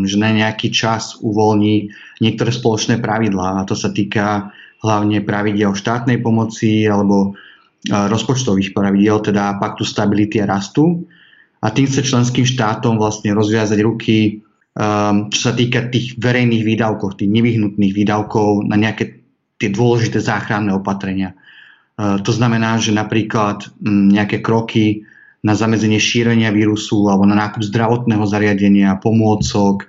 že 0.06 0.16
na 0.22 0.30
nejaký 0.32 0.70
čas 0.70 1.18
uvoľní 1.20 1.90
niektoré 2.22 2.54
spoločné 2.54 3.02
pravidlá 3.02 3.64
a 3.64 3.66
to 3.68 3.74
sa 3.74 3.90
týka 3.90 4.54
hlavne 4.84 5.24
pravidel 5.24 5.72
štátnej 5.72 6.20
pomoci 6.20 6.86
alebo 6.86 7.34
rozpočtových 7.88 8.72
pravidel, 8.72 9.20
teda 9.20 9.60
paktu 9.60 9.84
stability 9.84 10.40
a 10.40 10.48
rastu. 10.48 11.04
A 11.64 11.72
tým 11.72 11.88
chce 11.88 12.04
členským 12.04 12.44
štátom 12.44 13.00
vlastne 13.00 13.32
rozviazať 13.32 13.80
ruky, 13.84 14.44
um, 14.76 15.32
čo 15.32 15.40
sa 15.48 15.52
týka 15.56 15.88
tých 15.88 16.20
verejných 16.20 16.64
výdavkov, 16.64 17.16
tých 17.20 17.32
nevyhnutných 17.32 17.96
výdavkov 17.96 18.68
na 18.68 18.76
nejaké 18.76 19.24
tie 19.60 19.72
dôležité 19.72 20.20
záchranné 20.20 20.76
opatrenia. 20.76 21.36
Uh, 21.96 22.20
to 22.20 22.36
znamená, 22.36 22.80
že 22.84 22.92
napríklad 22.92 23.72
nejaké 23.84 24.44
kroky 24.44 25.08
na 25.44 25.56
zamedzenie 25.56 26.00
šírenia 26.00 26.52
vírusu 26.56 27.08
alebo 27.12 27.28
na 27.28 27.36
nákup 27.36 27.64
zdravotného 27.64 28.24
zariadenia, 28.28 29.00
pomôcok, 29.00 29.88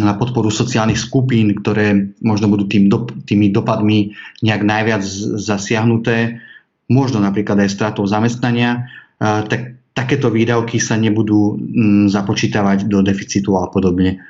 na 0.00 0.16
podporu 0.16 0.48
sociálnych 0.48 0.96
skupín, 0.96 1.52
ktoré 1.52 2.16
možno 2.24 2.48
budú 2.48 2.64
tým 2.64 2.88
tými 3.28 3.52
dopadmi 3.52 4.16
nejak 4.40 4.62
najviac 4.64 5.04
zasiahnuté, 5.36 6.40
možno 6.88 7.20
napríklad 7.20 7.60
aj 7.60 7.74
stratou 7.76 8.08
zamestnania, 8.08 8.88
tak 9.20 9.76
takéto 9.92 10.32
výdavky 10.32 10.80
sa 10.80 10.96
nebudú 10.96 11.60
mm, 11.60 12.08
započítavať 12.08 12.88
do 12.88 13.04
deficitu 13.04 13.52
a 13.60 13.68
podobne. 13.68 14.24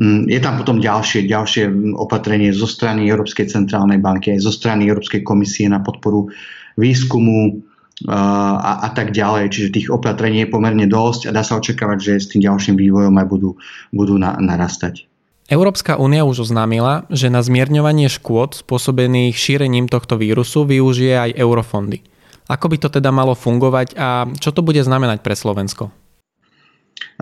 Mm, 0.00 0.26
je 0.32 0.40
tam 0.40 0.56
potom 0.56 0.80
ďalšie, 0.80 1.28
ďalšie 1.28 1.68
opatrenie 1.94 2.56
zo 2.56 2.64
strany 2.64 3.04
Európskej 3.12 3.52
centrálnej 3.52 4.00
banky, 4.00 4.32
aj 4.32 4.40
zo 4.40 4.52
strany 4.56 4.88
Európskej 4.88 5.20
komisie 5.20 5.68
na 5.68 5.84
podporu 5.84 6.32
výskumu 6.80 7.60
a, 8.10 8.72
a 8.84 8.88
tak 8.90 9.14
ďalej. 9.14 9.54
Čiže 9.54 9.74
tých 9.74 9.88
opatrení 9.94 10.42
je 10.42 10.52
pomerne 10.52 10.86
dosť 10.90 11.30
a 11.30 11.34
dá 11.34 11.46
sa 11.46 11.56
očakávať, 11.62 11.98
že 12.02 12.12
s 12.18 12.30
tým 12.34 12.42
ďalším 12.42 12.74
vývojom 12.74 13.14
aj 13.14 13.26
budú, 13.30 13.50
budú 13.94 14.18
na, 14.18 14.34
narastať. 14.36 15.06
Európska 15.44 16.00
únia 16.00 16.24
už 16.24 16.48
oznámila, 16.48 17.04
že 17.12 17.28
na 17.28 17.44
zmierňovanie 17.44 18.08
škôd 18.08 18.64
spôsobených 18.64 19.36
šírením 19.36 19.92
tohto 19.92 20.16
vírusu 20.16 20.64
využije 20.64 21.14
aj 21.14 21.30
eurofondy. 21.36 22.00
Ako 22.48 22.72
by 22.72 22.76
to 22.80 22.88
teda 22.88 23.12
malo 23.12 23.36
fungovať 23.36 23.96
a 23.96 24.28
čo 24.40 24.52
to 24.52 24.64
bude 24.64 24.80
znamenať 24.80 25.20
pre 25.20 25.36
Slovensko? 25.36 25.92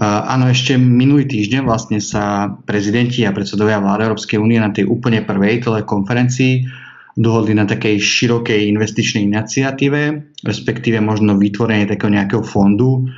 Áno, 0.02 0.48
ešte 0.48 0.78
minulý 0.78 1.28
týždeň 1.28 1.68
vlastne 1.68 1.98
sa 2.00 2.54
prezidenti 2.64 3.26
a 3.28 3.34
predsedovia 3.34 3.82
vlády 3.82 4.08
Európskej 4.08 4.38
únie 4.40 4.56
na 4.56 4.72
tej 4.72 4.88
úplne 4.88 5.20
prvej 5.20 5.62
telekonferencii 5.62 6.64
dohodli 7.18 7.52
na 7.52 7.68
takej 7.68 8.00
širokej 8.00 8.72
investičnej 8.72 9.28
iniciatíve, 9.28 10.00
respektíve 10.44 10.98
možno 11.04 11.36
vytvorenie 11.36 11.84
takého 11.84 12.12
nejakého 12.12 12.44
fondu, 12.44 13.08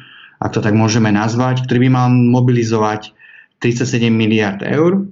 ak 0.43 0.51
to 0.53 0.61
tak 0.61 0.75
môžeme 0.75 1.09
nazvať, 1.15 1.65
ktorý 1.65 1.87
by 1.87 1.91
mal 1.91 2.07
mobilizovať 2.11 3.15
37 3.63 4.11
miliard 4.11 4.61
eur. 4.61 5.09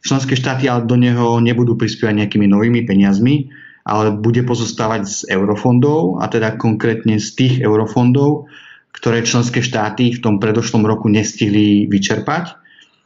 Členské 0.00 0.32
štáty 0.32 0.64
ale 0.70 0.88
do 0.88 0.96
neho 0.96 1.36
nebudú 1.42 1.76
prispievať 1.76 2.24
nejakými 2.24 2.48
novými 2.48 2.88
peniazmi, 2.88 3.52
ale 3.84 4.14
bude 4.14 4.40
pozostávať 4.46 5.02
z 5.04 5.18
eurofondov, 5.36 6.24
a 6.24 6.30
teda 6.30 6.56
konkrétne 6.56 7.20
z 7.20 7.28
tých 7.36 7.54
eurofondov, 7.60 8.48
ktoré 8.96 9.20
členské 9.24 9.60
štáty 9.60 10.16
v 10.16 10.22
tom 10.22 10.40
predošlom 10.40 10.84
roku 10.88 11.12
nestihli 11.12 11.84
vyčerpať. 11.88 12.59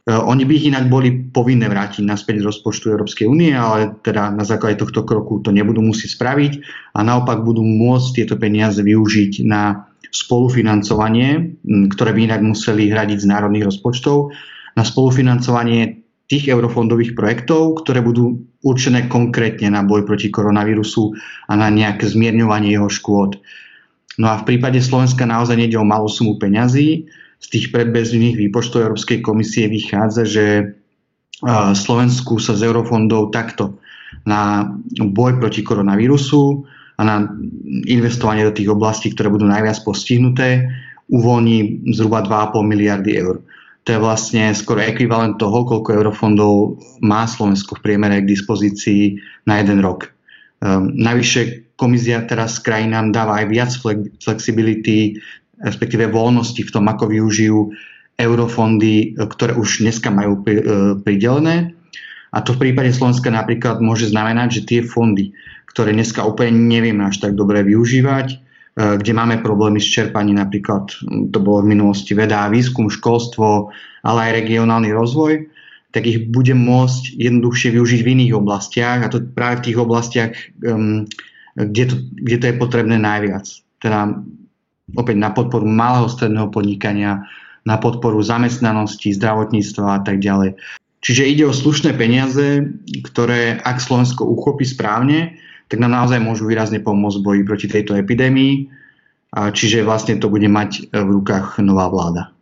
E, 0.05 0.13
oni 0.13 0.45
by 0.45 0.53
ich 0.53 0.69
inak 0.69 0.93
boli 0.93 1.33
povinné 1.33 1.67
vrátiť 1.67 2.05
naspäť 2.05 2.45
z 2.45 2.47
rozpočtu 2.53 2.93
Európskej 2.93 3.25
únie, 3.25 3.57
ale 3.57 3.97
teda 4.05 4.29
na 4.29 4.45
základe 4.45 4.77
tohto 4.77 5.09
kroku 5.09 5.41
to 5.41 5.49
nebudú 5.49 5.81
musieť 5.81 6.21
spraviť 6.21 6.53
a 6.93 7.01
naopak 7.01 7.41
budú 7.41 7.65
môcť 7.65 8.09
tieto 8.21 8.35
peniaze 8.37 8.79
využiť 8.85 9.49
na 9.49 9.89
spolufinancovanie, 10.15 11.59
ktoré 11.91 12.11
by 12.15 12.21
inak 12.31 12.43
museli 12.47 12.87
hradiť 12.87 13.19
z 13.19 13.31
národných 13.33 13.67
rozpočtov 13.67 14.31
na 14.79 14.87
spolufinancovanie 14.87 16.05
tých 16.31 16.49
eurofondových 16.49 17.19
projektov, 17.19 17.85
ktoré 17.85 18.01
budú 18.01 18.47
určené 18.65 19.11
konkrétne 19.11 19.69
na 19.75 19.85
boj 19.85 20.09
proti 20.09 20.33
koronavírusu 20.33 21.13
a 21.51 21.53
na 21.59 21.69
nejaké 21.69 22.09
zmierňovanie 22.09 22.73
jeho 22.73 22.89
škôd. 22.89 23.43
No 24.17 24.31
a 24.31 24.41
v 24.41 24.47
prípade 24.47 24.79
Slovenska 24.79 25.27
naozaj 25.27 25.59
nejde 25.59 25.77
o 25.77 25.85
malú 25.85 26.07
sumu 26.07 26.39
peňazí. 26.39 27.11
Z 27.45 27.53
tých 27.53 27.67
predbežných 27.77 28.41
výpočtov 28.41 28.89
Európskej 28.89 29.21
komisie 29.21 29.69
vychádza, 29.69 30.25
že 30.25 30.47
Slovensku 31.77 32.41
sa 32.41 32.57
z 32.57 32.65
eurofondov 32.65 33.29
takto 33.37 33.77
na 34.25 34.73
boj 34.97 35.37
proti 35.37 35.61
koronavírusu 35.61 36.65
a 36.97 37.03
na 37.05 37.29
investovanie 37.85 38.49
do 38.49 38.55
tých 38.55 38.73
oblastí, 38.73 39.13
ktoré 39.13 39.29
budú 39.29 39.45
najviac 39.45 39.77
postihnuté, 39.85 40.71
uvoľní 41.13 41.85
zhruba 41.93 42.25
2,5 42.25 42.65
miliardy 42.65 43.13
eur. 43.21 43.45
To 43.85 43.89
je 43.93 44.01
vlastne 44.01 44.57
skoro 44.57 44.81
ekvivalent 44.81 45.37
toho, 45.37 45.69
koľko 45.69 45.93
eurofondov 45.93 46.81
má 47.05 47.29
Slovensko 47.29 47.77
v 47.77 47.85
priemere 47.85 48.25
k 48.25 48.31
dispozícii 48.33 49.21
na 49.45 49.61
jeden 49.61 49.85
rok. 49.85 50.09
Um, 50.65 50.97
navyše 50.97 51.69
komisia 51.77 52.25
teraz 52.25 52.57
krajinám 52.65 53.13
dáva 53.13 53.45
aj 53.45 53.47
viac 53.53 53.71
flexibility, 54.25 55.21
respektíve 55.61 56.11
voľnosti 56.11 56.63
v 56.63 56.73
tom, 56.73 56.89
ako 56.89 57.11
využijú 57.11 57.71
eurofondy, 58.15 59.19
ktoré 59.19 59.59
už 59.59 59.83
dneska 59.83 60.11
majú 60.11 60.43
e, 60.47 60.63
pridelené. 61.03 61.75
A 62.35 62.43
to 62.43 62.55
v 62.55 62.71
prípade 62.71 62.95
Slovenska 62.95 63.31
napríklad 63.31 63.83
môže 63.83 64.11
znamenať, 64.11 64.63
že 64.63 64.67
tie 64.67 64.81
fondy, 64.83 65.35
ktoré 65.71 65.95
dneska 65.95 66.23
úplne 66.23 66.55
nevieme 66.55 67.07
až 67.07 67.23
tak 67.23 67.35
dobre 67.39 67.63
využívať, 67.67 68.45
Eh, 68.75 68.99
kde 68.99 69.15
máme 69.15 69.39
problémy 69.39 69.79
s 69.79 69.87
čerpaním, 69.87 70.43
napríklad 70.43 70.91
to 71.31 71.39
bolo 71.39 71.63
v 71.63 71.79
minulosti 71.79 72.11
veda 72.11 72.43
a 72.43 72.51
výskum, 72.51 72.91
školstvo, 72.91 73.71
ale 74.03 74.19
aj 74.27 74.37
regionálny 74.43 74.91
rozvoj, 74.91 75.47
tak 75.95 76.11
ich 76.11 76.27
bude 76.27 76.59
môcť 76.59 77.15
jednoduchšie 77.15 77.71
využiť 77.71 78.01
v 78.03 78.13
iných 78.19 78.33
oblastiach 78.35 79.07
a 79.07 79.13
to 79.15 79.23
práve 79.31 79.63
v 79.63 79.65
tých 79.71 79.79
oblastiach, 79.79 80.35
kde, 81.55 81.85
to, 81.87 81.95
kde 82.19 82.37
to 82.43 82.45
je 82.51 82.55
potrebné 82.59 82.99
najviac. 82.99 83.47
Teda 83.79 84.11
opäť 84.93 85.17
na 85.17 85.33
podporu 85.33 85.65
malého 85.65 86.05
stredného 86.13 86.53
podnikania, 86.53 87.25
na 87.65 87.81
podporu 87.81 88.21
zamestnanosti, 88.21 89.17
zdravotníctva 89.17 89.87
a 89.97 90.01
tak 90.05 90.21
ďalej. 90.21 90.53
Čiže 91.01 91.25
ide 91.25 91.45
o 91.49 91.57
slušné 91.57 91.97
peniaze, 91.97 92.69
ktoré 93.05 93.61
ak 93.65 93.81
Slovensko 93.81 94.29
uchopí 94.29 94.69
správne, 94.69 95.41
tak 95.73 95.81
nám 95.81 95.97
naozaj 95.97 96.21
môžu 96.21 96.45
výrazne 96.49 96.81
pomôcť 96.81 97.21
v 97.21 97.25
boji 97.25 97.43
proti 97.49 97.67
tejto 97.69 97.97
epidémii. 97.97 98.69
Čiže 99.33 99.85
vlastne 99.85 100.21
to 100.21 100.29
bude 100.29 100.47
mať 100.49 100.93
v 100.93 101.09
rukách 101.21 101.61
nová 101.65 101.89
vláda. 101.89 102.33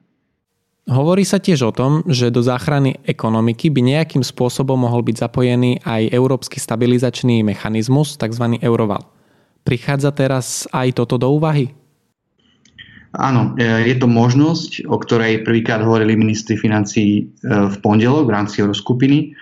Hovorí 0.91 1.23
sa 1.23 1.39
tiež 1.39 1.71
o 1.71 1.73
tom, 1.73 2.03
že 2.11 2.35
do 2.35 2.43
záchrany 2.43 2.99
ekonomiky 3.07 3.71
by 3.71 3.81
nejakým 3.83 4.27
spôsobom 4.27 4.75
mohol 4.75 5.07
byť 5.07 5.27
zapojený 5.27 5.87
aj 5.87 6.11
európsky 6.11 6.59
stabilizačný 6.59 7.47
mechanizmus, 7.47 8.19
tzv. 8.19 8.59
euroval. 8.59 9.07
Prichádza 9.63 10.11
teraz 10.11 10.67
aj 10.75 10.99
toto 10.99 11.23
do 11.23 11.31
úvahy? 11.31 11.71
Áno, 13.13 13.53
je 13.61 13.93
to 14.01 14.09
možnosť, 14.09 14.89
o 14.89 14.97
ktorej 14.97 15.45
prvýkrát 15.45 15.85
hovorili 15.85 16.17
ministri 16.17 16.57
financí 16.57 17.29
v 17.45 17.77
pondelok 17.85 18.25
v 18.25 18.35
rámci 18.35 18.65
Euroskupiny, 18.65 19.37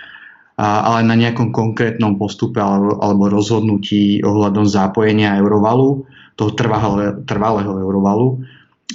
ale 0.59 1.07
na 1.07 1.15
nejakom 1.15 1.55
konkrétnom 1.55 2.19
postupe 2.19 2.59
alebo 2.59 3.31
rozhodnutí 3.31 4.27
ohľadom 4.27 4.67
zápojenia 4.67 5.39
eurovalu, 5.39 6.03
toho 6.35 6.51
trvalého, 6.57 7.23
trvalého 7.25 7.73
eurovalu, 7.79 8.43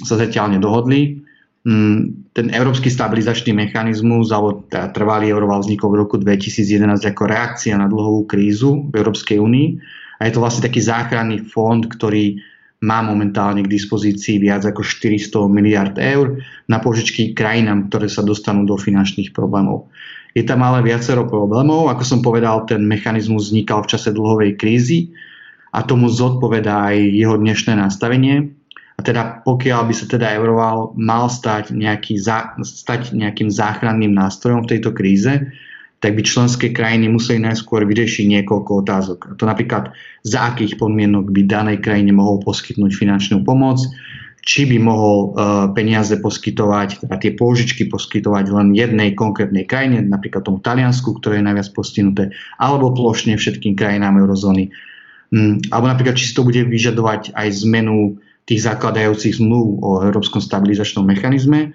sa 0.04 0.20
zatiaľ 0.20 0.60
nedohodli. 0.60 1.24
Mm, 1.66 2.30
ten 2.30 2.46
európsky 2.52 2.92
stabilizačný 2.92 3.50
mechanizmus, 3.56 4.30
alebo 4.30 4.66
teda 4.68 4.94
trvalý 4.94 5.32
euroval 5.32 5.64
vznikol 5.64 5.88
v 5.94 6.00
roku 6.04 6.16
2011 6.20 7.00
ako 7.02 7.22
reakcia 7.26 7.74
na 7.74 7.88
dlhovú 7.90 8.28
krízu 8.28 8.86
v 8.90 8.94
Európskej 9.02 9.40
únii. 9.40 9.68
A 10.20 10.28
je 10.28 10.32
to 10.36 10.42
vlastne 10.44 10.68
taký 10.68 10.84
záchranný 10.84 11.48
fond, 11.48 11.82
ktorý 11.82 12.38
má 12.84 13.00
momentálne 13.00 13.64
k 13.64 13.72
dispozícii 13.72 14.36
viac 14.36 14.68
ako 14.68 14.84
400 14.84 15.48
miliard 15.48 15.96
eur 15.96 16.36
na 16.68 16.76
požičky 16.76 17.32
krajinám, 17.32 17.88
ktoré 17.88 18.12
sa 18.12 18.20
dostanú 18.20 18.68
do 18.68 18.76
finančných 18.76 19.32
problémov. 19.32 19.88
Je 20.36 20.44
tam 20.44 20.60
ale 20.60 20.84
viacero 20.84 21.24
problémov. 21.24 21.88
Ako 21.88 22.04
som 22.04 22.20
povedal, 22.20 22.68
ten 22.68 22.84
mechanizmus 22.84 23.48
vznikal 23.48 23.80
v 23.80 23.96
čase 23.96 24.12
dlhovej 24.12 24.60
krízy 24.60 25.16
a 25.72 25.80
tomu 25.80 26.12
zodpovedá 26.12 26.92
aj 26.92 26.96
jeho 27.00 27.40
dnešné 27.40 27.80
nastavenie. 27.80 28.52
A 28.96 29.00
teda 29.00 29.40
pokiaľ 29.44 29.88
by 29.88 29.94
sa 29.96 30.04
teda 30.08 30.36
Euroval 30.36 30.92
mal 30.96 31.32
stať, 31.32 31.72
nejaký, 31.72 32.20
stať 32.60 33.16
nejakým 33.16 33.48
záchranným 33.48 34.12
nástrojom 34.12 34.68
v 34.68 34.76
tejto 34.76 34.92
kríze, 34.92 35.32
tak 36.00 36.12
by 36.12 36.22
členské 36.22 36.76
krajiny 36.76 37.08
museli 37.08 37.40
najskôr 37.40 37.88
vyriešiť 37.88 38.28
niekoľko 38.28 38.84
otázok. 38.84 39.18
A 39.26 39.30
to 39.40 39.48
napríklad, 39.48 39.96
za 40.28 40.52
akých 40.52 40.76
podmienok 40.76 41.32
by 41.32 41.48
danej 41.48 41.80
krajine 41.80 42.12
mohol 42.12 42.44
poskytnúť 42.44 42.92
finančnú 42.92 43.40
pomoc, 43.48 43.80
či 44.46 44.62
by 44.62 44.78
mohol 44.78 45.34
uh, 45.34 45.66
peniaze 45.74 46.14
poskytovať, 46.22 47.02
teda 47.02 47.16
tie 47.18 47.34
pôžičky 47.34 47.90
poskytovať 47.90 48.54
len 48.54 48.78
jednej 48.78 49.18
konkrétnej 49.18 49.66
krajine, 49.66 50.06
napríklad 50.06 50.46
tomu 50.46 50.62
Taliansku, 50.62 51.18
ktoré 51.18 51.42
je 51.42 51.48
najviac 51.50 51.68
postihnuté, 51.74 52.30
alebo 52.62 52.94
plošne 52.94 53.34
všetkým 53.34 53.74
krajinám 53.74 54.22
eurozóny. 54.22 54.70
Um, 55.34 55.58
alebo 55.74 55.90
napríklad, 55.90 56.14
či 56.14 56.30
si 56.30 56.36
to 56.38 56.46
bude 56.46 56.62
vyžadovať 56.62 57.34
aj 57.34 57.66
zmenu 57.66 58.22
tých 58.46 58.62
zakladajúcich 58.62 59.42
zmluv 59.42 59.82
o 59.82 59.90
Európskom 60.06 60.38
stabilizačnom 60.38 61.02
mechanizme, 61.02 61.74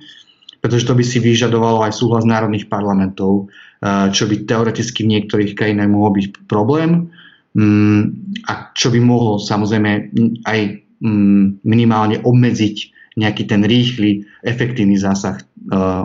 pretože 0.61 0.87
to 0.87 0.93
by 0.93 1.03
si 1.03 1.17
vyžadovalo 1.17 1.81
aj 1.83 1.97
súhlas 1.97 2.23
národných 2.23 2.69
parlamentov, 2.69 3.49
eh, 3.81 4.07
čo 4.13 4.29
by 4.29 4.45
teoreticky 4.45 5.03
v 5.03 5.11
niektorých 5.17 5.57
krajinách 5.57 5.89
mohol 5.89 6.15
byť 6.15 6.25
problém 6.45 7.11
mm, 7.57 8.01
a 8.47 8.71
čo 8.77 8.93
by 8.93 8.99
mohlo 9.01 9.41
samozrejme 9.41 10.13
aj 10.45 10.59
mm, 11.01 11.65
minimálne 11.65 12.21
obmedziť 12.21 12.77
nejaký 13.11 13.43
ten 13.43 13.67
rýchly, 13.67 14.23
efektívny 14.45 14.95
zásah 14.95 15.41
eh, 15.41 15.45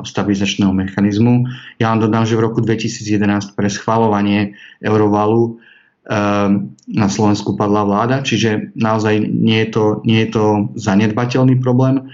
stabilizačného 0.02 0.74
mechanizmu. 0.74 1.46
Ja 1.78 1.94
vám 1.94 2.02
dodám, 2.08 2.24
že 2.26 2.34
v 2.34 2.44
roku 2.50 2.58
2011 2.64 3.54
pre 3.54 3.70
schvalovanie 3.70 4.58
eurovalu 4.82 5.62
Ehm, 6.06 6.78
na 6.86 7.10
Slovensku 7.10 7.58
padla 7.58 7.82
vláda, 7.82 8.22
čiže 8.22 8.70
naozaj 8.78 9.26
nie 9.26 9.66
je 9.66 9.68
to, 9.74 9.84
nie 10.06 10.22
je 10.22 10.38
to 10.38 10.44
zanedbateľný 10.78 11.58
problém. 11.58 12.06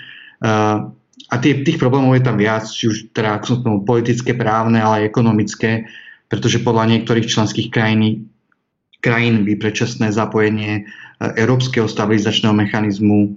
A 1.33 1.41
tie, 1.41 1.65
tých 1.65 1.81
problémov 1.81 2.13
je 2.13 2.29
tam 2.29 2.37
viac, 2.37 2.69
či 2.69 2.93
už 2.93 3.17
teda, 3.17 3.41
ako 3.41 3.45
som 3.49 3.57
spomenul, 3.65 3.89
politické, 3.89 4.37
právne, 4.37 4.77
ale 4.85 5.01
aj 5.01 5.09
ekonomické, 5.09 5.89
pretože 6.29 6.61
podľa 6.61 6.93
niektorých 6.93 7.25
členských 7.25 7.73
krajín, 7.73 8.29
krajín 9.01 9.49
by 9.49 9.57
predčasné 9.57 10.13
zapojenie 10.13 10.73
e, 10.77 10.83
Európskeho 11.41 11.89
stabilizačného 11.89 12.53
mechanizmu 12.53 13.19
e, 13.25 13.29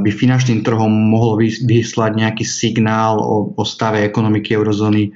by 0.00 0.08
finančným 0.08 0.64
trhom 0.64 0.88
mohlo 0.88 1.36
vyslať 1.44 2.12
nejaký 2.16 2.48
signál 2.48 3.20
o, 3.20 3.52
o 3.52 3.64
stave 3.68 4.00
ekonomiky 4.00 4.56
eurozóny, 4.56 5.12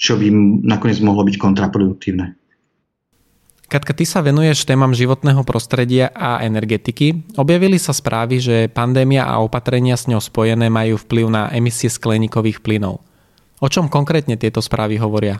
čo 0.00 0.18
by 0.18 0.26
nakoniec 0.66 0.98
mohlo 0.98 1.22
byť 1.22 1.36
kontraproduktívne. 1.38 2.39
Katka, 3.70 3.94
ty 3.94 4.02
sa 4.02 4.18
venuješ 4.18 4.66
témam 4.66 4.90
životného 4.90 5.46
prostredia 5.46 6.10
a 6.10 6.42
energetiky. 6.42 7.38
Objavili 7.38 7.78
sa 7.78 7.94
správy, 7.94 8.42
že 8.42 8.66
pandémia 8.66 9.22
a 9.22 9.38
opatrenia 9.38 9.94
s 9.94 10.10
ňou 10.10 10.18
spojené 10.18 10.66
majú 10.66 10.98
vplyv 10.98 11.30
na 11.30 11.42
emisie 11.54 11.86
skleníkových 11.86 12.66
plynov. 12.66 12.98
O 13.62 13.70
čom 13.70 13.86
konkrétne 13.86 14.34
tieto 14.34 14.58
správy 14.58 14.98
hovoria? 14.98 15.38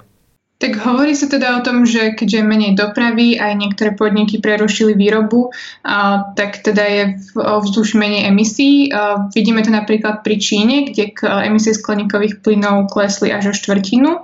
Tak 0.61 0.77
hovorí 0.85 1.17
sa 1.17 1.25
teda 1.25 1.57
o 1.57 1.65
tom, 1.65 1.89
že 1.89 2.13
keďže 2.13 2.45
menej 2.45 2.77
dopravy, 2.77 3.41
aj 3.41 3.57
niektoré 3.57 3.97
podniky 3.97 4.45
prerušili 4.45 4.93
výrobu, 4.93 5.49
a, 5.89 6.29
tak 6.37 6.61
teda 6.61 6.85
je 6.85 7.03
v 7.33 7.37
vzduši 7.41 7.97
menej 7.97 8.29
emisí. 8.29 8.93
A, 8.93 9.25
vidíme 9.33 9.65
to 9.65 9.73
napríklad 9.73 10.21
pri 10.21 10.37
Číne, 10.37 10.93
kde 10.93 11.17
k 11.17 11.25
emisie 11.49 11.73
skleníkových 11.73 12.45
plynov 12.45 12.93
klesli 12.93 13.33
až 13.33 13.51
o 13.51 13.55
štvrtinu. 13.57 14.21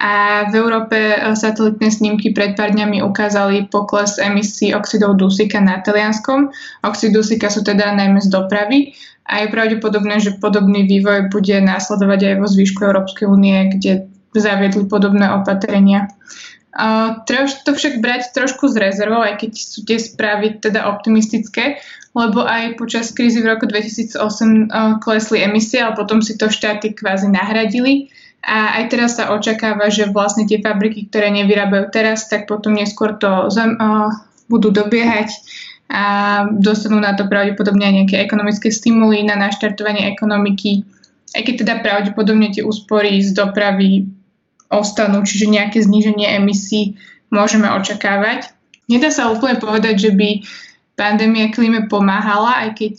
A 0.00 0.46
v 0.48 0.54
Európe 0.56 0.96
satelitné 1.34 1.90
snímky 1.90 2.32
pred 2.32 2.54
pár 2.54 2.70
dňami 2.70 3.02
ukázali 3.02 3.66
pokles 3.68 4.16
emisí 4.16 4.72
oxidov 4.72 5.18
dusíka 5.18 5.58
na 5.60 5.82
Talianskom. 5.82 6.54
Oxid 6.86 7.12
dusíka 7.12 7.50
sú 7.50 7.66
teda 7.66 7.92
najmä 7.98 8.22
z 8.22 8.30
dopravy 8.32 8.94
a 9.30 9.44
je 9.44 9.52
pravdepodobné, 9.52 10.18
že 10.18 10.40
podobný 10.42 10.88
vývoj 10.90 11.30
bude 11.30 11.54
následovať 11.62 12.20
aj 12.32 12.34
vo 12.42 12.46
zvyšku 12.50 12.80
Európskej 12.82 13.26
únie, 13.30 13.70
kde 13.78 14.09
zaviedli 14.34 14.86
podobné 14.86 15.26
opatrenia. 15.30 16.10
Uh, 16.70 17.26
treba 17.26 17.50
to 17.50 17.74
však 17.74 17.98
brať 17.98 18.30
trošku 18.30 18.70
z 18.70 18.78
rezervou, 18.78 19.18
aj 19.18 19.42
keď 19.42 19.52
sú 19.58 19.82
tie 19.82 19.98
správy 19.98 20.62
teda 20.62 20.86
optimistické, 20.86 21.82
lebo 22.14 22.46
aj 22.46 22.78
počas 22.78 23.10
krízy 23.10 23.42
v 23.42 23.50
roku 23.50 23.66
2008 23.66 24.14
uh, 24.14 25.02
klesli 25.02 25.42
emisie, 25.42 25.82
ale 25.82 25.98
potom 25.98 26.22
si 26.22 26.38
to 26.38 26.46
štáty 26.46 26.94
kvázi 26.94 27.26
nahradili. 27.26 28.14
A 28.46 28.80
aj 28.80 28.84
teraz 28.94 29.18
sa 29.18 29.34
očakáva, 29.34 29.90
že 29.90 30.08
vlastne 30.14 30.46
tie 30.46 30.62
fabriky, 30.62 31.10
ktoré 31.10 31.28
nevyrábajú 31.34 31.90
teraz, 31.90 32.30
tak 32.30 32.46
potom 32.46 32.78
neskôr 32.78 33.18
to 33.18 33.50
zam, 33.50 33.74
uh, 33.74 34.14
budú 34.46 34.70
dobiehať 34.70 35.30
a 35.90 36.02
dostanú 36.54 37.02
na 37.02 37.18
to 37.18 37.26
pravdepodobne 37.26 37.82
aj 37.82 37.94
nejaké 38.02 38.16
ekonomické 38.22 38.70
stimuly 38.70 39.26
na 39.26 39.34
naštartovanie 39.34 40.06
ekonomiky. 40.14 40.86
Aj 41.34 41.42
keď 41.42 41.54
teda 41.66 41.74
pravdepodobne 41.82 42.54
tie 42.54 42.62
úspory 42.62 43.18
z 43.26 43.34
dopravy 43.34 44.06
ostanú, 44.70 45.26
čiže 45.26 45.50
nejaké 45.50 45.82
zníženie 45.82 46.38
emisí 46.38 46.96
môžeme 47.34 47.66
očakávať. 47.66 48.54
Nedá 48.86 49.10
sa 49.10 49.30
úplne 49.30 49.58
povedať, 49.58 50.08
že 50.08 50.10
by 50.14 50.46
pandémia 50.94 51.50
klíme 51.50 51.90
pomáhala, 51.90 52.66
aj 52.66 52.78
keď 52.78 52.94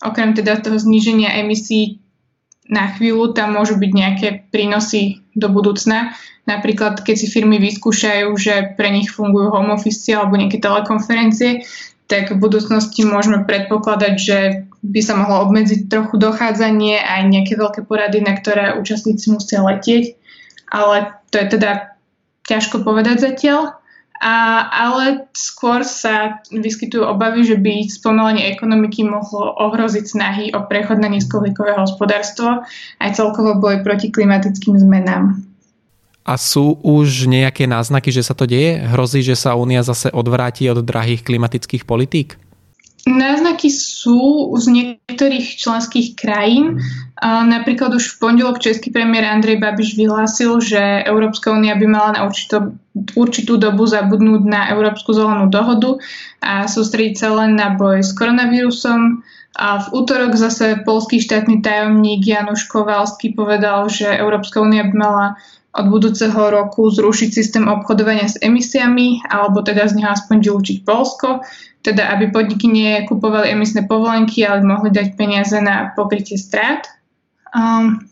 okrem 0.00 0.32
teda 0.32 0.60
toho 0.64 0.80
zníženia 0.80 1.36
emisí 1.44 2.00
na 2.70 2.94
chvíľu 2.94 3.34
tam 3.34 3.58
môžu 3.58 3.76
byť 3.76 3.92
nejaké 3.92 4.28
prínosy 4.54 5.20
do 5.34 5.50
budúcna. 5.50 6.14
Napríklad, 6.46 7.02
keď 7.02 7.16
si 7.18 7.26
firmy 7.26 7.58
vyskúšajú, 7.58 8.30
že 8.38 8.74
pre 8.78 8.94
nich 8.94 9.10
fungujú 9.10 9.50
home 9.50 9.74
office 9.74 10.06
alebo 10.14 10.38
nejaké 10.38 10.62
telekonferencie, 10.62 11.66
tak 12.06 12.30
v 12.30 12.42
budúcnosti 12.42 13.02
môžeme 13.06 13.42
predpokladať, 13.46 14.14
že 14.18 14.38
by 14.80 15.00
sa 15.02 15.14
mohlo 15.18 15.50
obmedziť 15.50 15.90
trochu 15.90 16.16
dochádzanie 16.16 16.98
aj 17.02 17.20
nejaké 17.28 17.54
veľké 17.58 17.84
porady, 17.84 18.22
na 18.22 18.34
ktoré 18.38 18.78
účastníci 18.78 19.34
musia 19.34 19.60
letieť 19.60 20.19
ale 20.70 21.18
to 21.34 21.42
je 21.42 21.46
teda 21.58 21.92
ťažko 22.46 22.82
povedať 22.86 23.20
zatiaľ. 23.20 23.78
A, 24.20 24.68
ale 24.68 25.32
skôr 25.32 25.80
sa 25.80 26.44
vyskytujú 26.52 27.08
obavy, 27.08 27.40
že 27.40 27.56
by 27.56 27.88
spomalenie 27.88 28.52
ekonomiky 28.52 29.00
mohlo 29.00 29.56
ohroziť 29.56 30.04
snahy 30.04 30.44
o 30.52 30.60
prechod 30.68 31.00
na 31.00 31.08
nízkohlíkové 31.08 31.72
hospodárstvo 31.80 32.60
aj 33.00 33.10
celkovo 33.16 33.56
boj 33.56 33.80
proti 33.80 34.12
klimatickým 34.12 34.76
zmenám. 34.76 35.40
A 36.20 36.36
sú 36.36 36.76
už 36.84 37.32
nejaké 37.32 37.64
náznaky, 37.64 38.12
že 38.12 38.20
sa 38.20 38.36
to 38.36 38.44
deje? 38.44 38.76
Hrozí, 38.92 39.24
že 39.24 39.40
sa 39.40 39.56
Únia 39.56 39.80
zase 39.80 40.12
odvráti 40.12 40.68
od 40.68 40.84
drahých 40.84 41.24
klimatických 41.24 41.88
politík? 41.88 42.36
Náznaky 43.08 43.72
sú 43.72 44.52
z 44.60 44.66
niektorých 44.68 45.56
členských 45.56 46.20
krajín. 46.20 46.84
Napríklad 47.24 47.96
už 47.96 48.16
v 48.16 48.18
pondelok 48.20 48.60
český 48.60 48.92
premiér 48.92 49.24
Andrej 49.24 49.56
Babiš 49.56 49.96
vyhlásil, 49.96 50.60
že 50.60 50.80
Európska 51.08 51.48
únia 51.48 51.80
by 51.80 51.86
mala 51.88 52.10
na 52.16 52.20
určito, 52.28 52.76
určitú 53.16 53.56
dobu 53.56 53.88
zabudnúť 53.88 54.42
na 54.44 54.68
Európsku 54.68 55.16
zelenú 55.16 55.48
dohodu 55.48 55.96
a 56.44 56.68
sústrediť 56.68 57.14
sa 57.16 57.28
len 57.40 57.56
na 57.56 57.72
boj 57.72 58.04
s 58.04 58.12
koronavírusom. 58.12 59.24
A 59.56 59.80
v 59.82 59.86
útorok 59.96 60.36
zase 60.36 60.84
polský 60.84 61.24
štátny 61.24 61.64
tajomník 61.64 62.22
Januš 62.22 62.68
Kovalský 62.68 63.32
povedal, 63.32 63.88
že 63.88 64.06
Európska 64.06 64.60
únia 64.60 64.84
by 64.86 64.94
mala 64.94 65.26
od 65.70 65.86
budúceho 65.86 66.50
roku 66.50 66.90
zrušiť 66.90 67.30
systém 67.30 67.64
obchodovania 67.70 68.26
s 68.26 68.36
emisiami, 68.42 69.22
alebo 69.30 69.62
teda 69.62 69.86
z 69.86 70.02
neho 70.02 70.10
aspoň 70.10 70.36
vylúčiť 70.42 70.76
Polsko 70.82 71.46
teda 71.80 72.12
aby 72.12 72.28
podniky 72.28 72.68
nekupovali 72.68 73.56
emisné 73.56 73.88
povolenky, 73.88 74.44
ale 74.44 74.60
mohli 74.60 74.92
dať 74.92 75.16
peniaze 75.16 75.56
na 75.60 75.92
pokrytie 75.96 76.36
strát. 76.36 76.84
Um, 77.56 78.04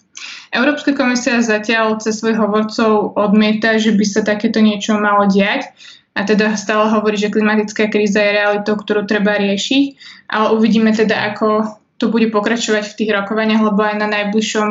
Európska 0.48 0.96
komisia 0.96 1.44
zatiaľ 1.44 2.00
cez 2.00 2.18
svojich 2.18 2.40
hovorcov 2.40 3.12
odmieta, 3.14 3.76
že 3.76 3.92
by 3.92 4.04
sa 4.08 4.20
takéto 4.24 4.64
niečo 4.64 4.96
malo 4.96 5.28
diať 5.28 5.68
a 6.16 6.24
teda 6.24 6.56
stále 6.56 6.88
hovorí, 6.90 7.20
že 7.20 7.30
klimatická 7.30 7.92
kríza 7.92 8.18
je 8.18 8.36
realitou, 8.40 8.74
ktorú 8.74 9.04
treba 9.04 9.36
riešiť, 9.38 9.84
ale 10.32 10.56
uvidíme 10.56 10.90
teda, 10.90 11.30
ako 11.30 11.78
to 12.00 12.08
bude 12.08 12.32
pokračovať 12.32 12.84
v 12.90 12.96
tých 12.96 13.10
rokovaniach, 13.14 13.62
lebo 13.62 13.80
aj 13.84 13.96
na 14.00 14.08
najbližšom 14.08 14.68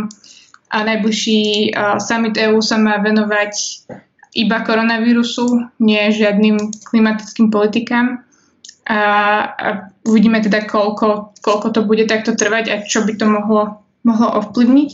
a 0.67 0.77
najbližší 0.83 1.71
uh, 1.71 1.95
summit 2.01 2.36
EÚ 2.36 2.60
sa 2.60 2.75
má 2.75 2.99
venovať 2.99 3.53
iba 4.36 4.57
koronavírusu, 4.67 5.71
nie 5.79 6.12
žiadnym 6.12 6.75
klimatickým 6.91 7.47
politikám. 7.47 8.26
A, 8.88 9.00
a 9.43 9.67
uvidíme 10.08 10.39
teda, 10.39 10.63
koľko, 10.63 11.36
koľko 11.43 11.67
to 11.76 11.82
bude 11.84 12.08
takto 12.08 12.39
trvať 12.39 12.65
a 12.71 12.76
čo 12.88 13.04
by 13.04 13.19
to 13.19 13.28
mohlo, 13.28 13.84
mohlo 14.08 14.28
ovplyvniť. 14.39 14.89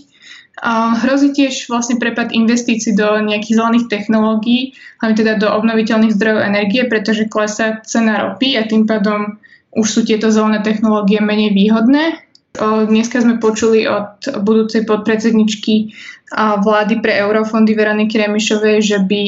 Hrozí 1.06 1.34
tiež 1.34 1.70
vlastne 1.70 2.02
prepad 2.02 2.34
investícií 2.34 2.94
do 2.94 3.22
nejakých 3.22 3.58
zelených 3.58 3.90
technológií, 3.90 4.78
hlavne 5.02 5.18
teda 5.18 5.34
do 5.42 5.50
obnoviteľných 5.50 6.14
zdrojov 6.14 6.46
energie, 6.46 6.86
pretože 6.90 7.30
klesá 7.30 7.82
cena 7.86 8.22
ropy 8.26 8.58
a 8.58 8.66
tým 8.66 8.90
pádom 8.90 9.38
už 9.74 9.88
sú 9.90 10.02
tieto 10.06 10.30
zelené 10.30 10.62
technológie 10.62 11.22
menej 11.22 11.58
výhodné. 11.58 12.22
Dneska 12.62 13.26
sme 13.26 13.42
počuli 13.42 13.90
od 13.90 14.22
budúcej 14.46 14.86
podpredsedničky 14.86 15.90
vlády 16.38 17.02
pre 17.02 17.18
eurofondy 17.18 17.74
Veroniky 17.74 18.22
Remišovej, 18.22 18.78
že 18.86 18.98
by 19.02 19.22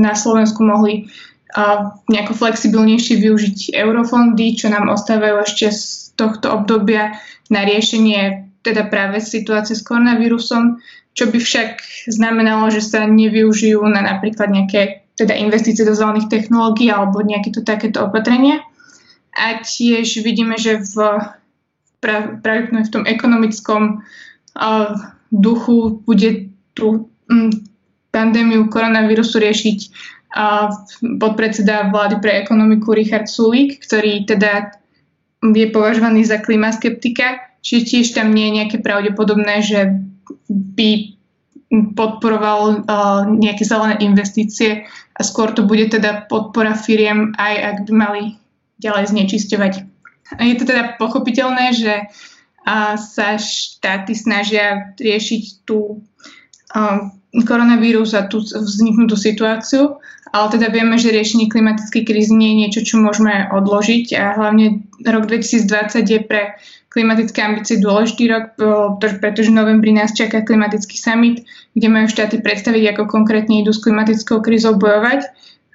na 0.00 0.16
Slovensku 0.16 0.64
mohli 0.64 1.12
nejako 2.08 2.32
flexibilnejšie 2.32 3.20
využiť 3.20 3.76
eurofondy, 3.76 4.56
čo 4.56 4.72
nám 4.72 4.88
ostávajú 4.88 5.44
ešte 5.44 5.68
z 5.68 5.82
tohto 6.16 6.48
obdobia 6.48 7.16
na 7.52 7.68
riešenie 7.68 8.48
teda 8.64 8.88
práve 8.88 9.20
situácie 9.20 9.76
s 9.76 9.84
koronavírusom, 9.84 10.80
čo 11.12 11.28
by 11.28 11.38
však 11.38 11.82
znamenalo, 12.08 12.72
že 12.72 12.80
sa 12.80 13.04
nevyužijú 13.04 13.84
na 13.84 14.00
napríklad 14.00 14.48
nejaké 14.48 15.04
teda 15.18 15.36
investície 15.36 15.84
do 15.84 15.92
zelených 15.92 16.32
technológií 16.32 16.88
alebo 16.88 17.20
nejaké 17.20 17.52
to 17.52 17.60
takéto 17.60 18.00
opatrenia. 18.00 18.64
A 19.36 19.60
tiež 19.60 20.24
vidíme, 20.24 20.56
že 20.56 20.80
v 20.80 21.20
práve 22.02 22.66
v 22.66 22.90
tom 22.90 23.06
ekonomickom 23.06 24.02
uh, 24.58 24.90
duchu 25.30 26.02
bude 26.02 26.50
tú 26.74 27.06
um, 27.30 27.50
pandémiu 28.10 28.66
koronavírusu 28.66 29.38
riešiť 29.38 29.78
podpredseda 31.20 31.92
vlády 31.92 32.20
pre 32.24 32.40
ekonomiku 32.40 32.96
Richard 32.96 33.28
Sulík, 33.28 33.84
ktorý 33.84 34.24
teda 34.24 34.72
je 35.42 35.66
považovaný 35.68 36.24
za 36.24 36.40
klimaskeptika, 36.40 37.58
čiže 37.60 37.82
tiež 37.88 38.06
tam 38.16 38.32
nie 38.32 38.48
je 38.48 38.56
nejaké 38.62 38.76
pravdepodobné, 38.80 39.60
že 39.60 39.80
by 40.48 41.18
podporoval 41.96 42.84
uh, 42.84 43.24
nejaké 43.28 43.64
zelené 43.64 43.96
investície 44.04 44.84
a 45.16 45.20
skôr 45.24 45.56
to 45.56 45.64
bude 45.64 45.88
teda 45.88 46.28
podpora 46.28 46.76
firiem 46.76 47.32
aj 47.40 47.54
ak 47.56 47.76
by 47.88 47.92
mali 47.92 48.22
ďalej 48.80 49.12
znečisťovať. 49.12 49.72
Je 50.40 50.56
to 50.56 50.64
teda 50.64 50.96
pochopiteľné, 50.96 51.76
že 51.76 52.08
sa 52.96 53.28
štáty 53.38 54.14
snažia 54.14 54.94
riešiť 54.96 55.66
tú 55.66 56.02
koronavírus 57.44 58.14
a 58.14 58.26
tú 58.30 58.40
vzniknutú 58.40 59.18
situáciu, 59.18 59.98
ale 60.32 60.46
teda 60.48 60.72
vieme, 60.72 60.96
že 60.96 61.12
riešenie 61.12 61.52
klimatickej 61.52 62.02
krízy 62.08 62.32
nie 62.32 62.56
je 62.56 62.60
niečo, 62.64 62.80
čo 62.88 62.96
môžeme 62.96 63.52
odložiť 63.52 64.16
a 64.16 64.32
hlavne 64.40 64.80
rok 65.04 65.28
2020 65.28 66.02
je 66.08 66.20
pre 66.24 66.56
klimatické 66.92 67.40
ambície 67.40 67.80
dôležitý 67.80 68.28
rok, 68.28 68.44
pretože 69.00 69.48
v 69.48 69.58
novembri 69.60 69.92
nás 69.92 70.12
čaká 70.12 70.44
klimatický 70.44 70.96
summit, 70.96 71.44
kde 71.72 71.88
majú 71.88 72.06
štáty 72.08 72.40
predstaviť, 72.40 72.96
ako 72.96 73.08
konkrétne 73.08 73.64
idú 73.64 73.72
s 73.72 73.80
klimatickou 73.80 74.44
krízou 74.44 74.76
bojovať. 74.76 75.24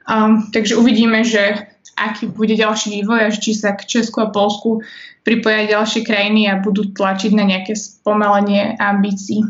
Um, 0.07 0.49
takže 0.53 0.77
uvidíme, 0.77 1.25
že 1.25 1.73
aký 1.97 2.29
bude 2.29 2.53
ďalší 2.53 3.01
vývoj 3.01 3.19
a 3.27 3.33
či 3.33 3.57
sa 3.57 3.73
k 3.73 3.89
Česku 3.89 4.21
a 4.21 4.29
Polsku 4.29 4.85
pripoja 5.25 5.65
ďalšie 5.65 6.05
krajiny 6.05 6.47
a 6.47 6.61
budú 6.61 6.93
tlačiť 6.93 7.33
na 7.33 7.43
nejaké 7.43 7.73
spomalenie 7.73 8.77
ambícií. 8.77 9.43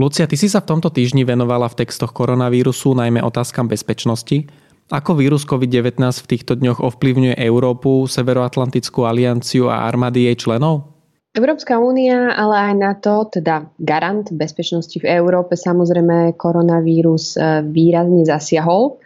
Lucia, 0.00 0.24
ty 0.24 0.32
si 0.40 0.48
sa 0.48 0.64
v 0.64 0.72
tomto 0.72 0.88
týždni 0.88 1.28
venovala 1.28 1.68
v 1.68 1.84
textoch 1.84 2.16
koronavírusu 2.16 2.96
najmä 2.96 3.20
otázkam 3.20 3.68
bezpečnosti. 3.68 4.48
Ako 4.88 5.12
vírus 5.12 5.44
COVID-19 5.44 6.00
v 6.24 6.30
týchto 6.32 6.56
dňoch 6.56 6.80
ovplyvňuje 6.80 7.36
Európu, 7.36 8.08
Severoatlantickú 8.08 9.04
alianciu 9.04 9.68
a 9.68 9.84
armády 9.84 10.32
jej 10.32 10.40
členov? 10.40 10.96
Európska 11.36 11.76
únia, 11.76 12.32
ale 12.32 12.72
aj 12.72 12.74
na 12.80 12.92
to, 12.96 13.28
teda 13.28 13.68
garant 13.76 14.32
bezpečnosti 14.32 14.96
v 14.96 15.04
Európe, 15.04 15.52
samozrejme 15.52 16.32
koronavírus 16.40 17.36
e, 17.36 17.60
výrazne 17.68 18.24
zasiahol. 18.24 18.96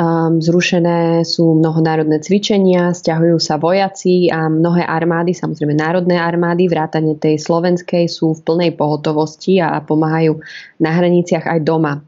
Um, 0.00 0.40
zrušené 0.40 1.28
sú 1.28 1.60
mnohonárodné 1.60 2.24
cvičenia, 2.24 2.96
stiahujú 2.96 3.36
sa 3.36 3.60
vojaci 3.60 4.32
a 4.32 4.48
mnohé 4.48 4.80
armády, 4.80 5.36
samozrejme 5.36 5.76
národné 5.76 6.16
armády, 6.16 6.72
vrátane 6.72 7.20
tej 7.20 7.36
slovenskej, 7.36 8.08
sú 8.08 8.32
v 8.32 8.40
plnej 8.40 8.70
pohotovosti 8.80 9.60
a 9.60 9.76
pomáhajú 9.84 10.40
na 10.80 10.96
hraniciach 10.96 11.44
aj 11.44 11.60
doma. 11.60 12.00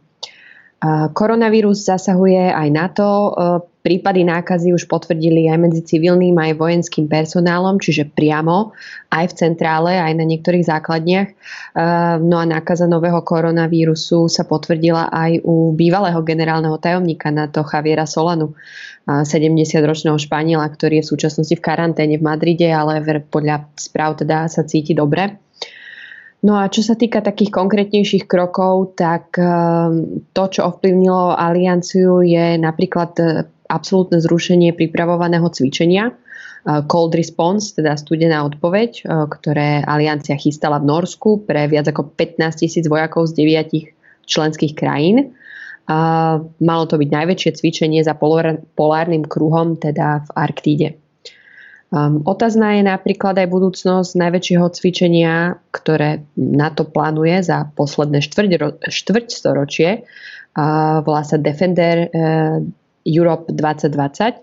Koronavírus 1.12 1.85
zasahuje 1.85 2.48
aj 2.48 2.68
na 2.72 2.87
to. 2.88 3.09
E, 3.82 3.92
prípady 3.92 4.22
nákazy 4.22 4.70
už 4.72 4.86
potvrdili 4.86 5.50
aj 5.50 5.58
medzi 5.58 5.82
civilným 5.82 6.38
aj 6.38 6.54
vojenským 6.54 7.10
personálom, 7.10 7.82
čiže 7.82 8.08
priamo 8.14 8.70
aj 9.10 9.34
v 9.34 9.36
centrále, 9.36 9.98
aj 9.98 10.14
na 10.14 10.24
niektorých 10.24 10.64
základniach. 10.64 11.28
E, 11.28 11.34
no 12.22 12.38
a 12.38 12.44
nákaza 12.46 12.86
nového 12.86 13.20
koronavírusu 13.26 14.30
sa 14.30 14.46
potvrdila 14.46 15.10
aj 15.10 15.42
u 15.42 15.74
bývalého 15.74 16.22
generálneho 16.22 16.78
tajomníka 16.78 17.34
NATO 17.34 17.66
Javiera 17.66 18.06
Solanu, 18.06 18.54
70-ročného 19.02 20.14
Španiela, 20.14 20.62
ktorý 20.70 21.02
je 21.02 21.04
v 21.04 21.10
súčasnosti 21.10 21.54
v 21.58 21.58
karanténe 21.58 22.22
v 22.22 22.26
Madride, 22.26 22.70
ale 22.70 23.02
podľa 23.26 23.66
správ 23.74 24.14
teda 24.22 24.46
sa 24.46 24.62
cíti 24.62 24.94
dobre. 24.94 25.42
No 26.42 26.58
a 26.58 26.66
čo 26.66 26.82
sa 26.82 26.98
týka 26.98 27.22
takých 27.22 27.54
konkrétnejších 27.54 28.26
krokov, 28.26 28.98
tak 28.98 29.38
ehm, 29.38 30.26
to, 30.34 30.44
čo 30.50 30.66
ovplyvnilo 30.70 31.38
alianciu, 31.38 32.18
je 32.22 32.58
napríklad 32.58 33.10
e, 33.18 33.26
absolútne 33.72 34.20
zrušenie 34.20 34.76
pripravovaného 34.76 35.48
cvičenia 35.48 36.12
e, 36.12 36.14
Cold 36.85 37.16
Response, 37.16 37.72
teda 37.72 37.96
studená 37.96 38.44
odpoveď, 38.44 38.90
e, 39.00 39.02
ktoré 39.08 39.80
aliancia 39.80 40.37
chystala 40.37 40.76
v 40.76 40.92
Norsku 40.92 41.48
pre 41.48 41.64
viac 41.72 41.88
ako 41.88 42.12
15 42.12 42.61
tisíc 42.61 42.85
vojakov 42.85 43.32
z 43.32 43.40
deviatich 43.40 43.96
členských 44.28 44.76
krajín. 44.76 45.35
Malo 46.62 46.85
to 46.87 46.94
byť 46.94 47.11
najväčšie 47.11 47.50
cvičenie 47.58 48.06
za 48.06 48.14
polárnym 48.14 49.26
kruhom, 49.26 49.74
teda 49.74 50.22
v 50.22 50.30
Arktíde. 50.38 50.88
Um, 51.92 52.24
otázna 52.24 52.80
je 52.80 52.88
napríklad 52.88 53.37
aj 53.37 53.52
budúcnosť 53.52 54.16
najväčšieho 54.16 54.64
cvičenia, 54.72 55.61
ktoré 55.76 56.24
NATO 56.40 56.88
plánuje 56.88 57.44
za 57.44 57.68
posledné 57.76 58.24
štvrť, 58.24 58.80
štvrť 58.88 59.26
storočie. 59.28 60.08
Uh, 60.56 61.04
volá 61.04 61.20
sa 61.20 61.37
Defender 61.37 62.08
uh, 62.08 62.64
Europe 63.06 63.50
2020. 63.50 64.42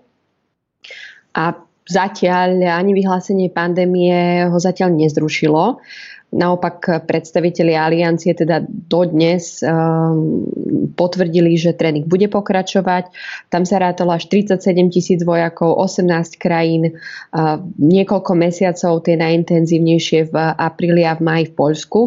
A 1.36 1.44
zatiaľ 1.90 2.62
ani 2.70 2.94
vyhlásenie 2.94 3.50
pandémie 3.50 4.46
ho 4.46 4.58
zatiaľ 4.62 4.94
nezrušilo. 4.94 5.82
Naopak 6.30 7.10
predstaviteľi 7.10 7.74
aliancie 7.74 8.30
teda 8.38 8.62
dodnes 8.70 9.66
um, 9.66 10.46
potvrdili, 10.94 11.58
že 11.58 11.74
tréning 11.74 12.06
bude 12.06 12.30
pokračovať. 12.30 13.10
Tam 13.50 13.66
sa 13.66 13.82
rátalo 13.82 14.14
až 14.14 14.30
37 14.30 14.94
tisíc 14.94 15.26
vojakov, 15.26 15.74
18 15.74 16.38
krajín, 16.38 16.94
uh, 16.94 17.58
niekoľko 17.82 18.32
mesiacov, 18.38 19.02
tie 19.02 19.18
najintenzívnejšie 19.18 20.30
v 20.30 20.34
apríli 20.54 21.02
a 21.02 21.18
v 21.18 21.20
maji 21.26 21.44
v 21.50 21.54
Poľsku. 21.58 22.00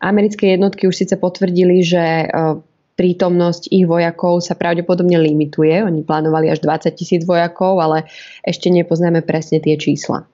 Americké 0.00 0.56
jednotky 0.56 0.88
už 0.88 0.96
síce 0.96 1.20
potvrdili, 1.20 1.84
že 1.84 2.32
uh, 2.32 2.64
prítomnosť 3.00 3.72
ich 3.72 3.88
vojakov 3.88 4.44
sa 4.44 4.52
pravdepodobne 4.52 5.16
limituje. 5.16 5.80
Oni 5.80 6.04
plánovali 6.04 6.52
až 6.52 6.60
20 6.60 6.92
tisíc 6.92 7.24
vojakov, 7.24 7.80
ale 7.80 8.04
ešte 8.44 8.68
nepoznáme 8.68 9.24
presne 9.24 9.56
tie 9.64 9.80
čísla. 9.80 10.28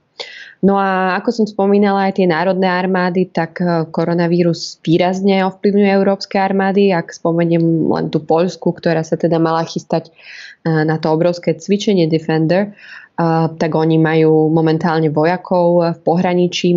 No 0.66 0.74
a 0.80 1.14
ako 1.20 1.30
som 1.30 1.46
spomínala, 1.46 2.10
aj 2.10 2.18
tie 2.18 2.26
národné 2.26 2.66
armády, 2.66 3.28
tak 3.30 3.60
e, 3.60 3.86
koronavírus 3.92 4.82
výrazne 4.82 5.44
ovplyvňuje 5.46 5.90
európske 5.94 6.40
armády. 6.40 6.90
Ak 6.90 7.12
spomeniem 7.12 7.86
len 7.86 8.08
tú 8.10 8.24
Poľsku, 8.24 8.74
ktorá 8.74 9.04
sa 9.06 9.20
teda 9.20 9.36
mala 9.36 9.62
chystať 9.68 10.10
e, 10.10 10.12
na 10.66 10.96
to 10.98 11.12
obrovské 11.12 11.54
cvičenie 11.54 12.08
Defender, 12.08 12.72
tak 13.56 13.72
oni 13.72 13.96
majú 13.96 14.52
momentálne 14.52 15.08
vojakov 15.08 15.96
v 15.96 16.00
pohraničí. 16.04 16.76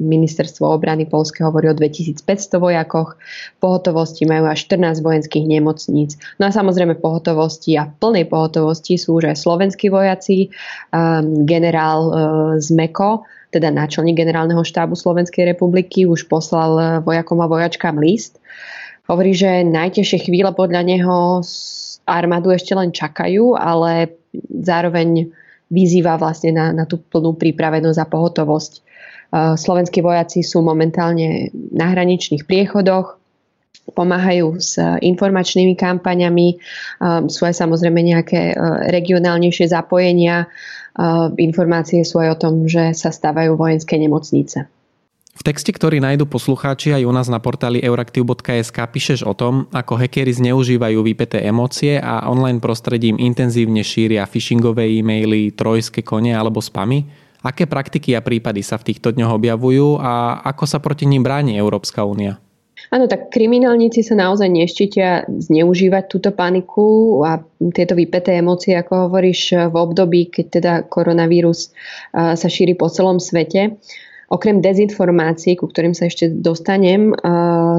Ministerstvo 0.00 0.72
obrany 0.72 1.04
Polske 1.04 1.44
hovorí 1.44 1.68
o 1.68 1.76
2500 1.76 2.24
vojakoch. 2.56 3.20
V 3.20 3.58
pohotovosti 3.60 4.24
majú 4.24 4.48
až 4.48 4.64
14 4.64 5.04
vojenských 5.04 5.44
nemocníc. 5.44 6.16
No 6.40 6.48
a 6.48 6.50
samozrejme 6.56 6.96
pohotovosti 7.04 7.76
a 7.76 7.84
v 7.84 8.00
plnej 8.00 8.24
pohotovosti 8.32 8.96
sú 8.96 9.20
už 9.20 9.28
aj 9.28 9.36
slovenskí 9.36 9.92
vojaci, 9.92 10.48
generál 11.44 12.00
e, 12.08 12.12
Zmeko, 12.64 13.28
teda 13.52 13.68
náčelník 13.68 14.16
generálneho 14.16 14.64
štábu 14.64 14.96
Slovenskej 14.96 15.52
republiky, 15.52 16.08
už 16.08 16.32
poslal 16.32 16.72
e, 16.80 16.84
vojakom 17.04 17.44
a 17.44 17.50
vojačkám 17.50 18.00
list. 18.00 18.40
Hovorí, 19.04 19.36
že 19.36 19.68
najtežšie 19.68 20.32
chvíle 20.32 20.48
podľa 20.56 20.80
neho 20.80 21.44
armádu 22.08 22.56
ešte 22.56 22.72
len 22.72 22.88
čakajú, 22.88 23.52
ale 23.52 24.16
zároveň 24.48 25.28
vyzýva 25.70 26.20
vlastne 26.20 26.52
na, 26.52 26.72
na 26.72 26.84
tú 26.84 27.00
plnú 27.00 27.36
prípravenosť 27.36 27.98
a 28.00 28.10
pohotovosť. 28.10 28.72
Slovenskí 29.34 29.98
vojaci 29.98 30.46
sú 30.46 30.62
momentálne 30.62 31.50
na 31.74 31.90
hraničných 31.90 32.46
priechodoch, 32.46 33.18
pomáhajú 33.90 34.56
s 34.62 34.78
informačnými 34.80 35.74
kampaňami, 35.74 36.56
sú 37.28 37.42
aj 37.44 37.54
samozrejme 37.58 38.00
nejaké 38.00 38.54
regionálnejšie 38.88 39.68
zapojenia. 39.74 40.46
Informácie 41.36 42.06
sú 42.06 42.22
aj 42.22 42.28
o 42.32 42.40
tom, 42.40 42.54
že 42.70 42.94
sa 42.94 43.10
stávajú 43.10 43.58
vojenské 43.58 43.98
nemocnice. 43.98 44.70
V 45.34 45.42
texte, 45.42 45.74
ktorý 45.74 45.98
nájdu 45.98 46.30
poslucháči 46.30 46.94
aj 46.94 47.02
u 47.02 47.12
nás 47.12 47.26
na 47.26 47.42
portáli 47.42 47.82
euraktiv.sk 47.82 48.78
píšeš 48.78 49.26
o 49.26 49.34
tom, 49.34 49.66
ako 49.74 49.98
hackeri 49.98 50.30
zneužívajú 50.30 51.02
vypeté 51.02 51.42
emócie 51.42 51.98
a 51.98 52.30
online 52.30 52.62
prostredím 52.62 53.18
intenzívne 53.18 53.82
šíria 53.82 54.30
phishingové 54.30 54.86
e-maily, 54.86 55.50
trojské 55.50 56.06
kone 56.06 56.30
alebo 56.30 56.62
spamy. 56.62 57.10
Aké 57.42 57.66
praktiky 57.66 58.14
a 58.14 58.22
prípady 58.22 58.62
sa 58.62 58.78
v 58.78 58.94
týchto 58.94 59.10
dňoch 59.10 59.34
objavujú 59.34 59.98
a 59.98 60.38
ako 60.54 60.64
sa 60.70 60.78
proti 60.78 61.04
ním 61.10 61.26
bráni 61.26 61.58
Európska 61.58 62.06
únia? 62.06 62.38
Áno, 62.94 63.10
tak 63.10 63.34
kriminálnici 63.34 64.06
sa 64.06 64.14
naozaj 64.14 64.46
neštítia 64.46 65.26
zneužívať 65.26 66.04
túto 66.06 66.30
paniku 66.30 67.20
a 67.26 67.42
tieto 67.74 67.98
vypeté 67.98 68.38
emócie, 68.38 68.78
ako 68.78 69.10
hovoríš, 69.10 69.66
v 69.66 69.74
období, 69.74 70.30
keď 70.30 70.46
teda 70.46 70.72
koronavírus 70.86 71.74
sa 72.14 72.46
šíri 72.46 72.78
po 72.78 72.86
celom 72.86 73.18
svete. 73.18 73.82
Okrem 74.34 74.58
dezinformácií, 74.58 75.54
ku 75.54 75.70
ktorým 75.70 75.94
sa 75.94 76.10
ešte 76.10 76.26
dostanem, 76.26 77.14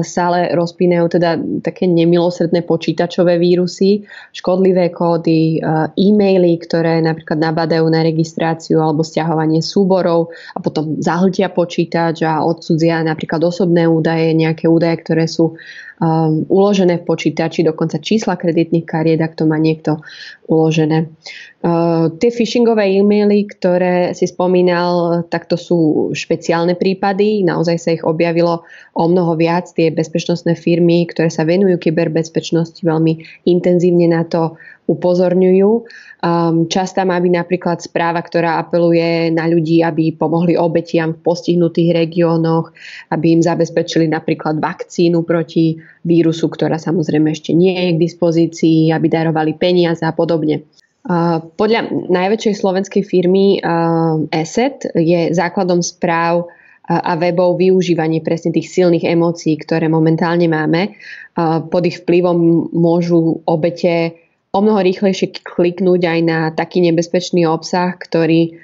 sa 0.00 0.20
ale 0.32 0.56
rozpínajú 0.56 1.20
teda 1.20 1.36
také 1.60 1.84
nemilosrdné 1.84 2.64
počítačové 2.64 3.36
vírusy, 3.36 4.08
škodlivé 4.32 4.88
kódy, 4.88 5.60
e-maily, 5.92 6.56
ktoré 6.56 7.04
napríklad 7.04 7.44
nabadajú 7.44 7.84
na 7.92 8.00
registráciu 8.00 8.80
alebo 8.80 9.04
stiahovanie 9.04 9.60
súborov 9.60 10.32
a 10.56 10.58
potom 10.64 10.96
zahltia 10.96 11.52
počítač 11.52 12.24
a 12.24 12.40
odsudzia 12.40 13.04
napríklad 13.04 13.44
osobné 13.44 13.84
údaje, 13.84 14.32
nejaké 14.32 14.64
údaje, 14.64 14.96
ktoré 15.04 15.28
sú 15.28 15.60
um, 16.00 16.44
uložené 16.48 17.02
v 17.02 17.06
počítači, 17.08 17.64
dokonca 17.64 18.00
čísla 18.00 18.36
kreditných 18.36 18.86
kariet, 18.86 19.20
ak 19.20 19.36
to 19.36 19.44
má 19.48 19.56
niekto 19.56 20.00
uložené. 20.46 21.10
Uh, 21.66 22.14
tie 22.22 22.30
phishingové 22.30 22.86
e-maily, 22.94 23.48
ktoré 23.50 24.14
si 24.14 24.30
spomínal, 24.30 25.26
tak 25.26 25.50
to 25.50 25.58
sú 25.58 26.10
špeciálne 26.14 26.78
prípady. 26.78 27.42
Naozaj 27.42 27.76
sa 27.80 27.90
ich 27.96 28.06
objavilo 28.06 28.62
o 28.94 29.04
mnoho 29.10 29.34
viac. 29.34 29.72
Tie 29.74 29.90
bezpečnostné 29.90 30.54
firmy, 30.54 31.08
ktoré 31.10 31.32
sa 31.32 31.42
venujú 31.42 31.80
kyberbezpečnosti, 31.80 32.86
veľmi 32.86 33.44
intenzívne 33.48 34.06
na 34.12 34.22
to 34.22 34.54
upozorňujú. 34.86 35.70
Um, 36.26 36.66
čas 36.66 36.90
tam 36.90 37.14
má 37.14 37.22
byť 37.22 37.32
napríklad 37.38 37.78
správa, 37.78 38.18
ktorá 38.18 38.58
apeluje 38.58 39.30
na 39.30 39.46
ľudí, 39.46 39.78
aby 39.86 40.10
pomohli 40.10 40.58
obetiam 40.58 41.14
v 41.14 41.22
postihnutých 41.22 41.94
regiónoch, 41.94 42.74
aby 43.14 43.38
im 43.38 43.46
zabezpečili 43.46 44.10
napríklad 44.10 44.58
vakcínu 44.58 45.22
proti 45.22 45.78
vírusu, 46.02 46.50
ktorá 46.50 46.82
samozrejme 46.82 47.30
ešte 47.30 47.54
nie 47.54 47.78
je 47.78 47.94
k 47.94 48.02
dispozícii, 48.02 48.90
aby 48.90 49.06
darovali 49.06 49.54
peniaze 49.54 50.02
a 50.02 50.10
podobne. 50.10 50.66
Uh, 51.06 51.38
podľa 51.54 52.10
najväčšej 52.10 52.54
slovenskej 52.58 53.06
firmy 53.06 53.62
uh, 53.62 54.26
ESET 54.34 54.98
je 54.98 55.30
základom 55.30 55.78
správ 55.78 56.50
a 56.86 57.18
webov 57.18 57.58
využívanie 57.58 58.22
presne 58.22 58.54
tých 58.54 58.70
silných 58.70 59.10
emócií, 59.10 59.58
ktoré 59.58 59.90
momentálne 59.90 60.46
máme. 60.46 60.94
Pod 61.66 61.82
ich 61.82 62.06
vplyvom 62.06 62.70
môžu 62.70 63.42
obete 63.42 64.14
o 64.56 64.58
mnoho 64.64 64.80
rýchlejšie 64.80 65.44
kliknúť 65.44 66.00
aj 66.08 66.20
na 66.24 66.38
taký 66.48 66.80
nebezpečný 66.80 67.44
obsah, 67.44 67.92
ktorý 67.92 68.56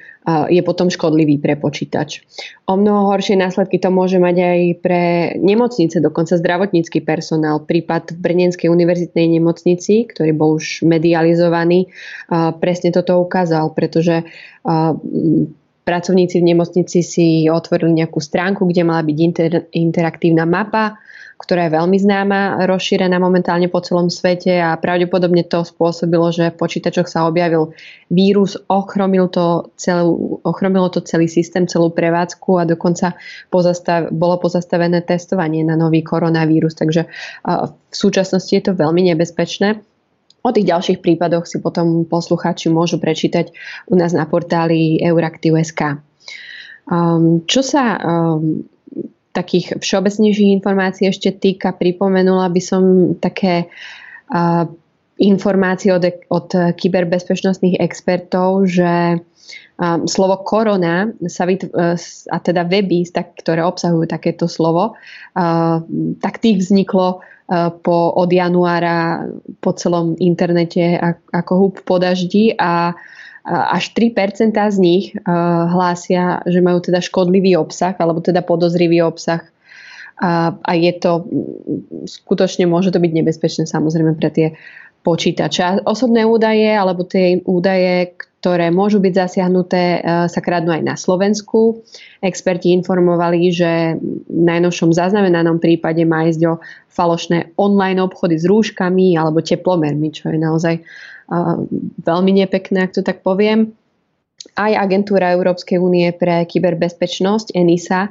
je 0.48 0.62
potom 0.62 0.86
škodlivý 0.86 1.42
pre 1.42 1.58
počítač. 1.58 2.22
O 2.70 2.78
mnoho 2.78 3.10
horšie 3.10 3.34
následky 3.34 3.82
to 3.82 3.90
môže 3.90 4.22
mať 4.22 4.36
aj 4.38 4.60
pre 4.78 5.02
nemocnice, 5.34 5.98
dokonca 5.98 6.38
zdravotnícky 6.38 7.02
personál. 7.02 7.66
Prípad 7.66 8.14
v 8.14 8.22
Brnenskej 8.22 8.70
univerzitnej 8.70 9.26
nemocnici, 9.26 10.06
ktorý 10.06 10.30
bol 10.30 10.62
už 10.62 10.86
medializovaný, 10.86 11.90
presne 12.62 12.94
toto 12.94 13.18
ukázal, 13.18 13.74
pretože 13.74 14.22
pracovníci 15.82 16.38
v 16.38 16.48
nemocnici 16.54 17.02
si 17.02 17.50
otvorili 17.50 18.06
nejakú 18.06 18.22
stránku, 18.22 18.62
kde 18.70 18.86
mala 18.86 19.02
byť 19.02 19.18
inter, 19.18 19.66
interaktívna 19.74 20.46
mapa 20.46 21.02
ktorá 21.42 21.66
je 21.66 21.74
veľmi 21.74 21.98
známa, 21.98 22.62
rozšírená 22.70 23.18
momentálne 23.18 23.66
po 23.66 23.82
celom 23.82 24.06
svete 24.06 24.62
a 24.62 24.78
pravdepodobne 24.78 25.42
to 25.42 25.66
spôsobilo, 25.66 26.30
že 26.30 26.54
v 26.54 26.58
počítačoch 26.62 27.10
sa 27.10 27.26
objavil 27.26 27.74
vírus, 28.06 28.54
ochromil 28.70 29.26
to 29.26 29.74
celú, 29.74 30.38
ochromilo 30.46 30.86
to 30.94 31.02
celý 31.02 31.26
systém, 31.26 31.66
celú 31.66 31.90
prevádzku 31.90 32.62
a 32.62 32.64
dokonca 32.64 33.18
pozastav, 33.50 34.14
bolo 34.14 34.38
pozastavené 34.38 35.02
testovanie 35.02 35.66
na 35.66 35.74
nový 35.74 36.06
koronavírus. 36.06 36.78
Takže 36.78 37.10
v 37.42 37.94
súčasnosti 37.94 38.54
je 38.54 38.62
to 38.62 38.78
veľmi 38.78 39.10
nebezpečné. 39.10 39.82
O 40.42 40.50
tých 40.50 40.70
ďalších 40.70 40.98
prípadoch 41.02 41.46
si 41.46 41.58
potom 41.58 42.06
poslucháči 42.06 42.70
môžu 42.70 42.98
prečítať 43.02 43.54
u 43.90 43.94
nás 43.98 44.14
na 44.14 44.26
portáli 44.26 44.98
Euraktiv.sk. 44.98 46.02
Um, 46.82 47.46
čo 47.46 47.62
sa 47.62 47.94
um, 47.94 48.66
takých 49.32 49.80
všeobecnejších 49.80 50.54
informácií 50.60 51.08
ešte 51.08 51.32
týka, 51.32 51.72
pripomenula 51.72 52.52
by 52.52 52.62
som 52.62 52.82
také 53.16 53.66
uh, 54.28 54.68
informácie 55.20 55.92
od, 55.92 56.04
od 56.28 56.48
kyberbezpečnostných 56.76 57.80
expertov, 57.80 58.68
že 58.68 59.20
um, 59.80 60.04
slovo 60.04 60.40
korona 60.44 61.12
sa 61.28 61.48
vytv- 61.48 61.72
a 62.28 62.36
teda 62.40 62.68
weby, 62.68 63.08
tak, 63.08 63.36
ktoré 63.40 63.64
obsahujú 63.64 64.08
takéto 64.08 64.48
slovo, 64.48 64.96
uh, 65.36 65.80
tak 66.20 66.40
tých 66.40 66.64
vzniklo 66.64 67.20
uh, 67.20 67.72
po, 67.72 68.12
od 68.16 68.28
januára 68.28 69.28
po 69.64 69.72
celom 69.76 70.16
internete 70.20 71.00
ako 71.32 71.52
húb 71.56 71.74
po 71.84 71.96
daždi 71.96 72.52
a 72.56 72.92
až 73.46 73.90
3% 73.94 74.54
z 74.54 74.78
nich 74.78 75.06
hlásia, 75.68 76.46
že 76.46 76.62
majú 76.62 76.78
teda 76.78 77.02
škodlivý 77.02 77.58
obsah 77.58 77.94
alebo 77.98 78.22
teda 78.22 78.42
podozrivý 78.46 79.02
obsah 79.02 79.42
a, 80.22 80.54
a 80.54 80.72
je 80.78 80.92
to, 81.02 81.26
skutočne 82.06 82.70
môže 82.70 82.94
to 82.94 83.02
byť 83.02 83.12
nebezpečné 83.12 83.64
samozrejme 83.66 84.14
pre 84.14 84.30
tie 84.30 84.48
počítače. 85.02 85.82
Osobné 85.82 86.22
údaje 86.22 86.70
alebo 86.70 87.02
tie 87.02 87.42
údaje, 87.42 88.14
ktoré 88.38 88.70
môžu 88.70 89.02
byť 89.02 89.12
zasiahnuté, 89.18 90.02
sa 90.30 90.40
kradnú 90.42 90.70
aj 90.70 90.82
na 90.82 90.94
Slovensku. 90.94 91.82
Experti 92.22 92.70
informovali, 92.70 93.50
že 93.50 93.98
v 94.02 94.42
najnovšom 94.46 94.94
zaznamenanom 94.94 95.58
prípade 95.58 96.06
má 96.06 96.30
ísť 96.30 96.42
o 96.46 96.54
falošné 96.86 97.58
online 97.58 97.98
obchody 97.98 98.38
s 98.38 98.46
rúškami 98.46 99.18
alebo 99.18 99.42
teplomermi, 99.42 100.14
čo 100.14 100.30
je 100.30 100.38
naozaj 100.38 100.74
veľmi 102.02 102.32
nepekné, 102.44 102.84
ak 102.84 102.96
to 102.98 103.02
tak 103.02 103.24
poviem. 103.24 103.72
Aj 104.58 104.74
agentúra 104.74 105.32
Európskej 105.32 105.78
únie 105.78 106.10
pre 106.12 106.42
kyberbezpečnosť 106.44 107.54
ENISA 107.54 108.10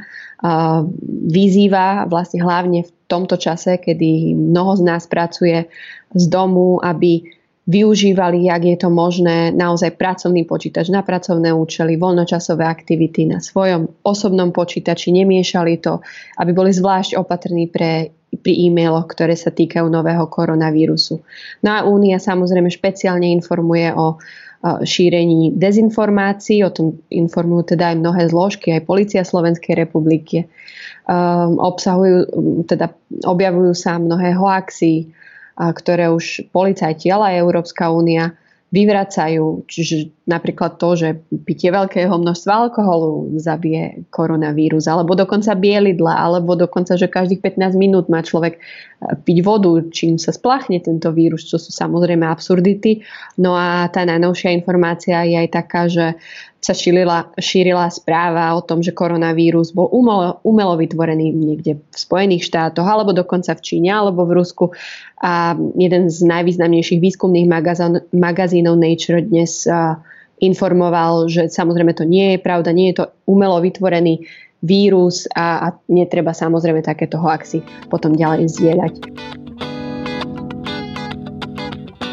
vyzýva 1.28 2.08
vlastne 2.08 2.40
hlavne 2.42 2.88
v 2.88 2.92
tomto 3.06 3.36
čase, 3.36 3.78
kedy 3.78 4.34
mnoho 4.34 4.80
z 4.80 4.82
nás 4.88 5.04
pracuje 5.12 5.68
z 6.16 6.24
domu, 6.32 6.80
aby 6.80 7.28
využívali, 7.72 8.52
ak 8.52 8.64
je 8.68 8.78
to 8.78 8.90
možné, 8.92 9.56
naozaj 9.56 9.96
pracovný 9.96 10.44
počítač 10.44 10.92
na 10.92 11.00
pracovné 11.08 11.56
účely, 11.56 11.96
voľnočasové 11.96 12.68
aktivity 12.68 13.32
na 13.32 13.40
svojom 13.40 14.04
osobnom 14.04 14.52
počítači, 14.52 15.16
nemiešali 15.16 15.80
to, 15.80 16.04
aby 16.36 16.52
boli 16.52 16.76
zvlášť 16.76 17.16
opatrní 17.16 17.72
pre 17.72 18.12
pri 18.32 18.72
e-mailoch, 18.72 19.12
ktoré 19.12 19.36
sa 19.36 19.52
týkajú 19.52 19.92
nového 19.92 20.24
koronavírusu. 20.32 21.20
No 21.68 21.70
a 21.76 21.84
Únia 21.84 22.16
samozrejme 22.16 22.72
špeciálne 22.72 23.28
informuje 23.28 23.92
o 23.92 24.24
šírení 24.64 25.58
dezinformácií, 25.58 26.62
o 26.62 26.72
tom 26.72 27.02
informujú 27.10 27.76
teda 27.76 27.92
aj 27.92 27.96
mnohé 27.98 28.24
zložky, 28.30 28.72
aj 28.78 28.86
Polícia 28.86 29.26
Slovenskej 29.26 29.74
republiky. 29.74 30.46
Um, 31.10 31.58
obsahujú, 31.58 32.30
teda 32.70 32.94
objavujú 33.26 33.74
sa 33.74 33.98
mnohé 33.98 34.38
hoaxy, 34.38 35.10
ktoré 35.70 36.10
už 36.10 36.50
policajti, 36.50 37.14
ale 37.14 37.38
aj 37.38 37.42
Európska 37.46 37.94
únia 37.94 38.34
vyvracajú. 38.72 39.68
Čiže 39.68 40.16
napríklad 40.24 40.80
to, 40.80 40.96
že 40.96 41.20
pitie 41.44 41.76
veľkého 41.76 42.16
množstva 42.16 42.52
alkoholu 42.68 43.36
zabije 43.36 44.08
koronavírus, 44.08 44.88
alebo 44.88 45.12
dokonca 45.12 45.52
bielidla, 45.60 46.16
alebo 46.16 46.56
dokonca, 46.56 46.96
že 46.96 47.12
každých 47.12 47.44
15 47.44 47.76
minút 47.76 48.08
má 48.08 48.24
človek 48.24 48.56
eh, 48.56 48.62
piť 49.20 49.38
vodu, 49.44 49.76
čím 49.92 50.16
sa 50.16 50.32
splachne 50.32 50.80
tento 50.80 51.12
vírus, 51.12 51.52
čo 51.52 51.60
sú 51.60 51.76
samozrejme 51.76 52.24
absurdity. 52.24 53.04
No 53.44 53.60
a 53.60 53.92
tá 53.92 54.08
najnovšia 54.08 54.56
informácia 54.56 55.20
je 55.28 55.36
aj 55.36 55.50
taká, 55.52 55.92
že 55.92 56.16
sa 56.62 56.78
šírila, 56.78 57.34
šírila 57.42 57.90
správa 57.90 58.54
o 58.54 58.62
tom, 58.62 58.86
že 58.86 58.94
koronavírus 58.94 59.74
bol 59.74 59.90
umelo, 59.90 60.38
umelo 60.46 60.78
vytvorený 60.78 61.34
niekde 61.34 61.82
v 61.82 61.96
Spojených 61.98 62.46
štátoch, 62.46 62.86
alebo 62.86 63.18
dokonca 63.18 63.58
v 63.58 63.66
Číne, 63.66 63.90
alebo 63.90 64.30
v 64.30 64.38
Rusku. 64.38 64.70
A 65.18 65.58
jeden 65.58 66.14
z 66.14 66.22
najvýznamnejších 66.22 67.02
výskumných 67.02 67.50
magazín, 67.50 68.06
magazínov 68.14 68.78
Nature 68.78 69.26
dnes 69.26 69.66
uh, 69.66 69.98
informoval, 70.38 71.34
že 71.34 71.50
samozrejme 71.50 71.98
to 71.98 72.06
nie 72.06 72.38
je 72.38 72.40
pravda, 72.40 72.70
nie 72.70 72.94
je 72.94 73.02
to 73.02 73.06
umelo 73.26 73.58
vytvorený 73.58 74.30
vírus 74.62 75.26
a, 75.34 75.66
a 75.66 75.68
netreba 75.90 76.38
samozrejme 76.38 76.86
takéto 76.86 77.18
hoaxy 77.18 77.66
potom 77.90 78.14
ďalej 78.14 78.54
zdieľať. 78.54 78.94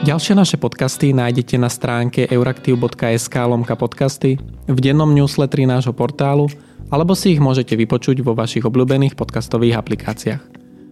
Ďalšie 0.09 0.41
naše 0.41 0.57
podcasty 0.57 1.13
nájdete 1.13 1.61
na 1.61 1.69
stránke 1.69 2.25
euraktiv.sk 2.33 3.35
lomka 3.45 3.77
podcasty, 3.77 4.41
v 4.65 4.79
dennom 4.81 5.13
newsletteri 5.13 5.69
nášho 5.69 5.93
portálu 5.93 6.49
alebo 6.89 7.13
si 7.13 7.37
ich 7.37 7.45
môžete 7.45 7.77
vypočuť 7.77 8.25
vo 8.25 8.33
vašich 8.33 8.65
obľúbených 8.65 9.13
podcastových 9.13 9.77
aplikáciách. 9.77 10.43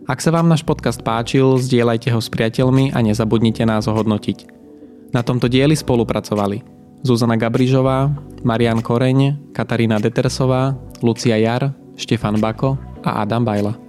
Ak 0.05 0.21
sa 0.21 0.37
vám 0.37 0.53
náš 0.53 0.69
podcast 0.69 1.01
páčil, 1.01 1.57
zdieľajte 1.57 2.13
ho 2.13 2.21
s 2.21 2.29
priateľmi 2.29 2.93
a 2.93 3.01
nezabudnite 3.01 3.65
nás 3.65 3.89
ohodnotiť. 3.89 4.53
Na 5.17 5.25
tomto 5.25 5.49
dieli 5.49 5.73
spolupracovali 5.73 6.61
Zuzana 7.01 7.41
Gabrižová, 7.41 8.13
Marian 8.45 8.85
Koreň, 8.85 9.49
Katarína 9.57 9.97
Detersová, 9.97 10.77
Lucia 11.01 11.41
Jar, 11.41 11.73
Štefan 11.97 12.37
Bako 12.37 12.77
a 13.01 13.25
Adam 13.25 13.49
Bajla. 13.49 13.86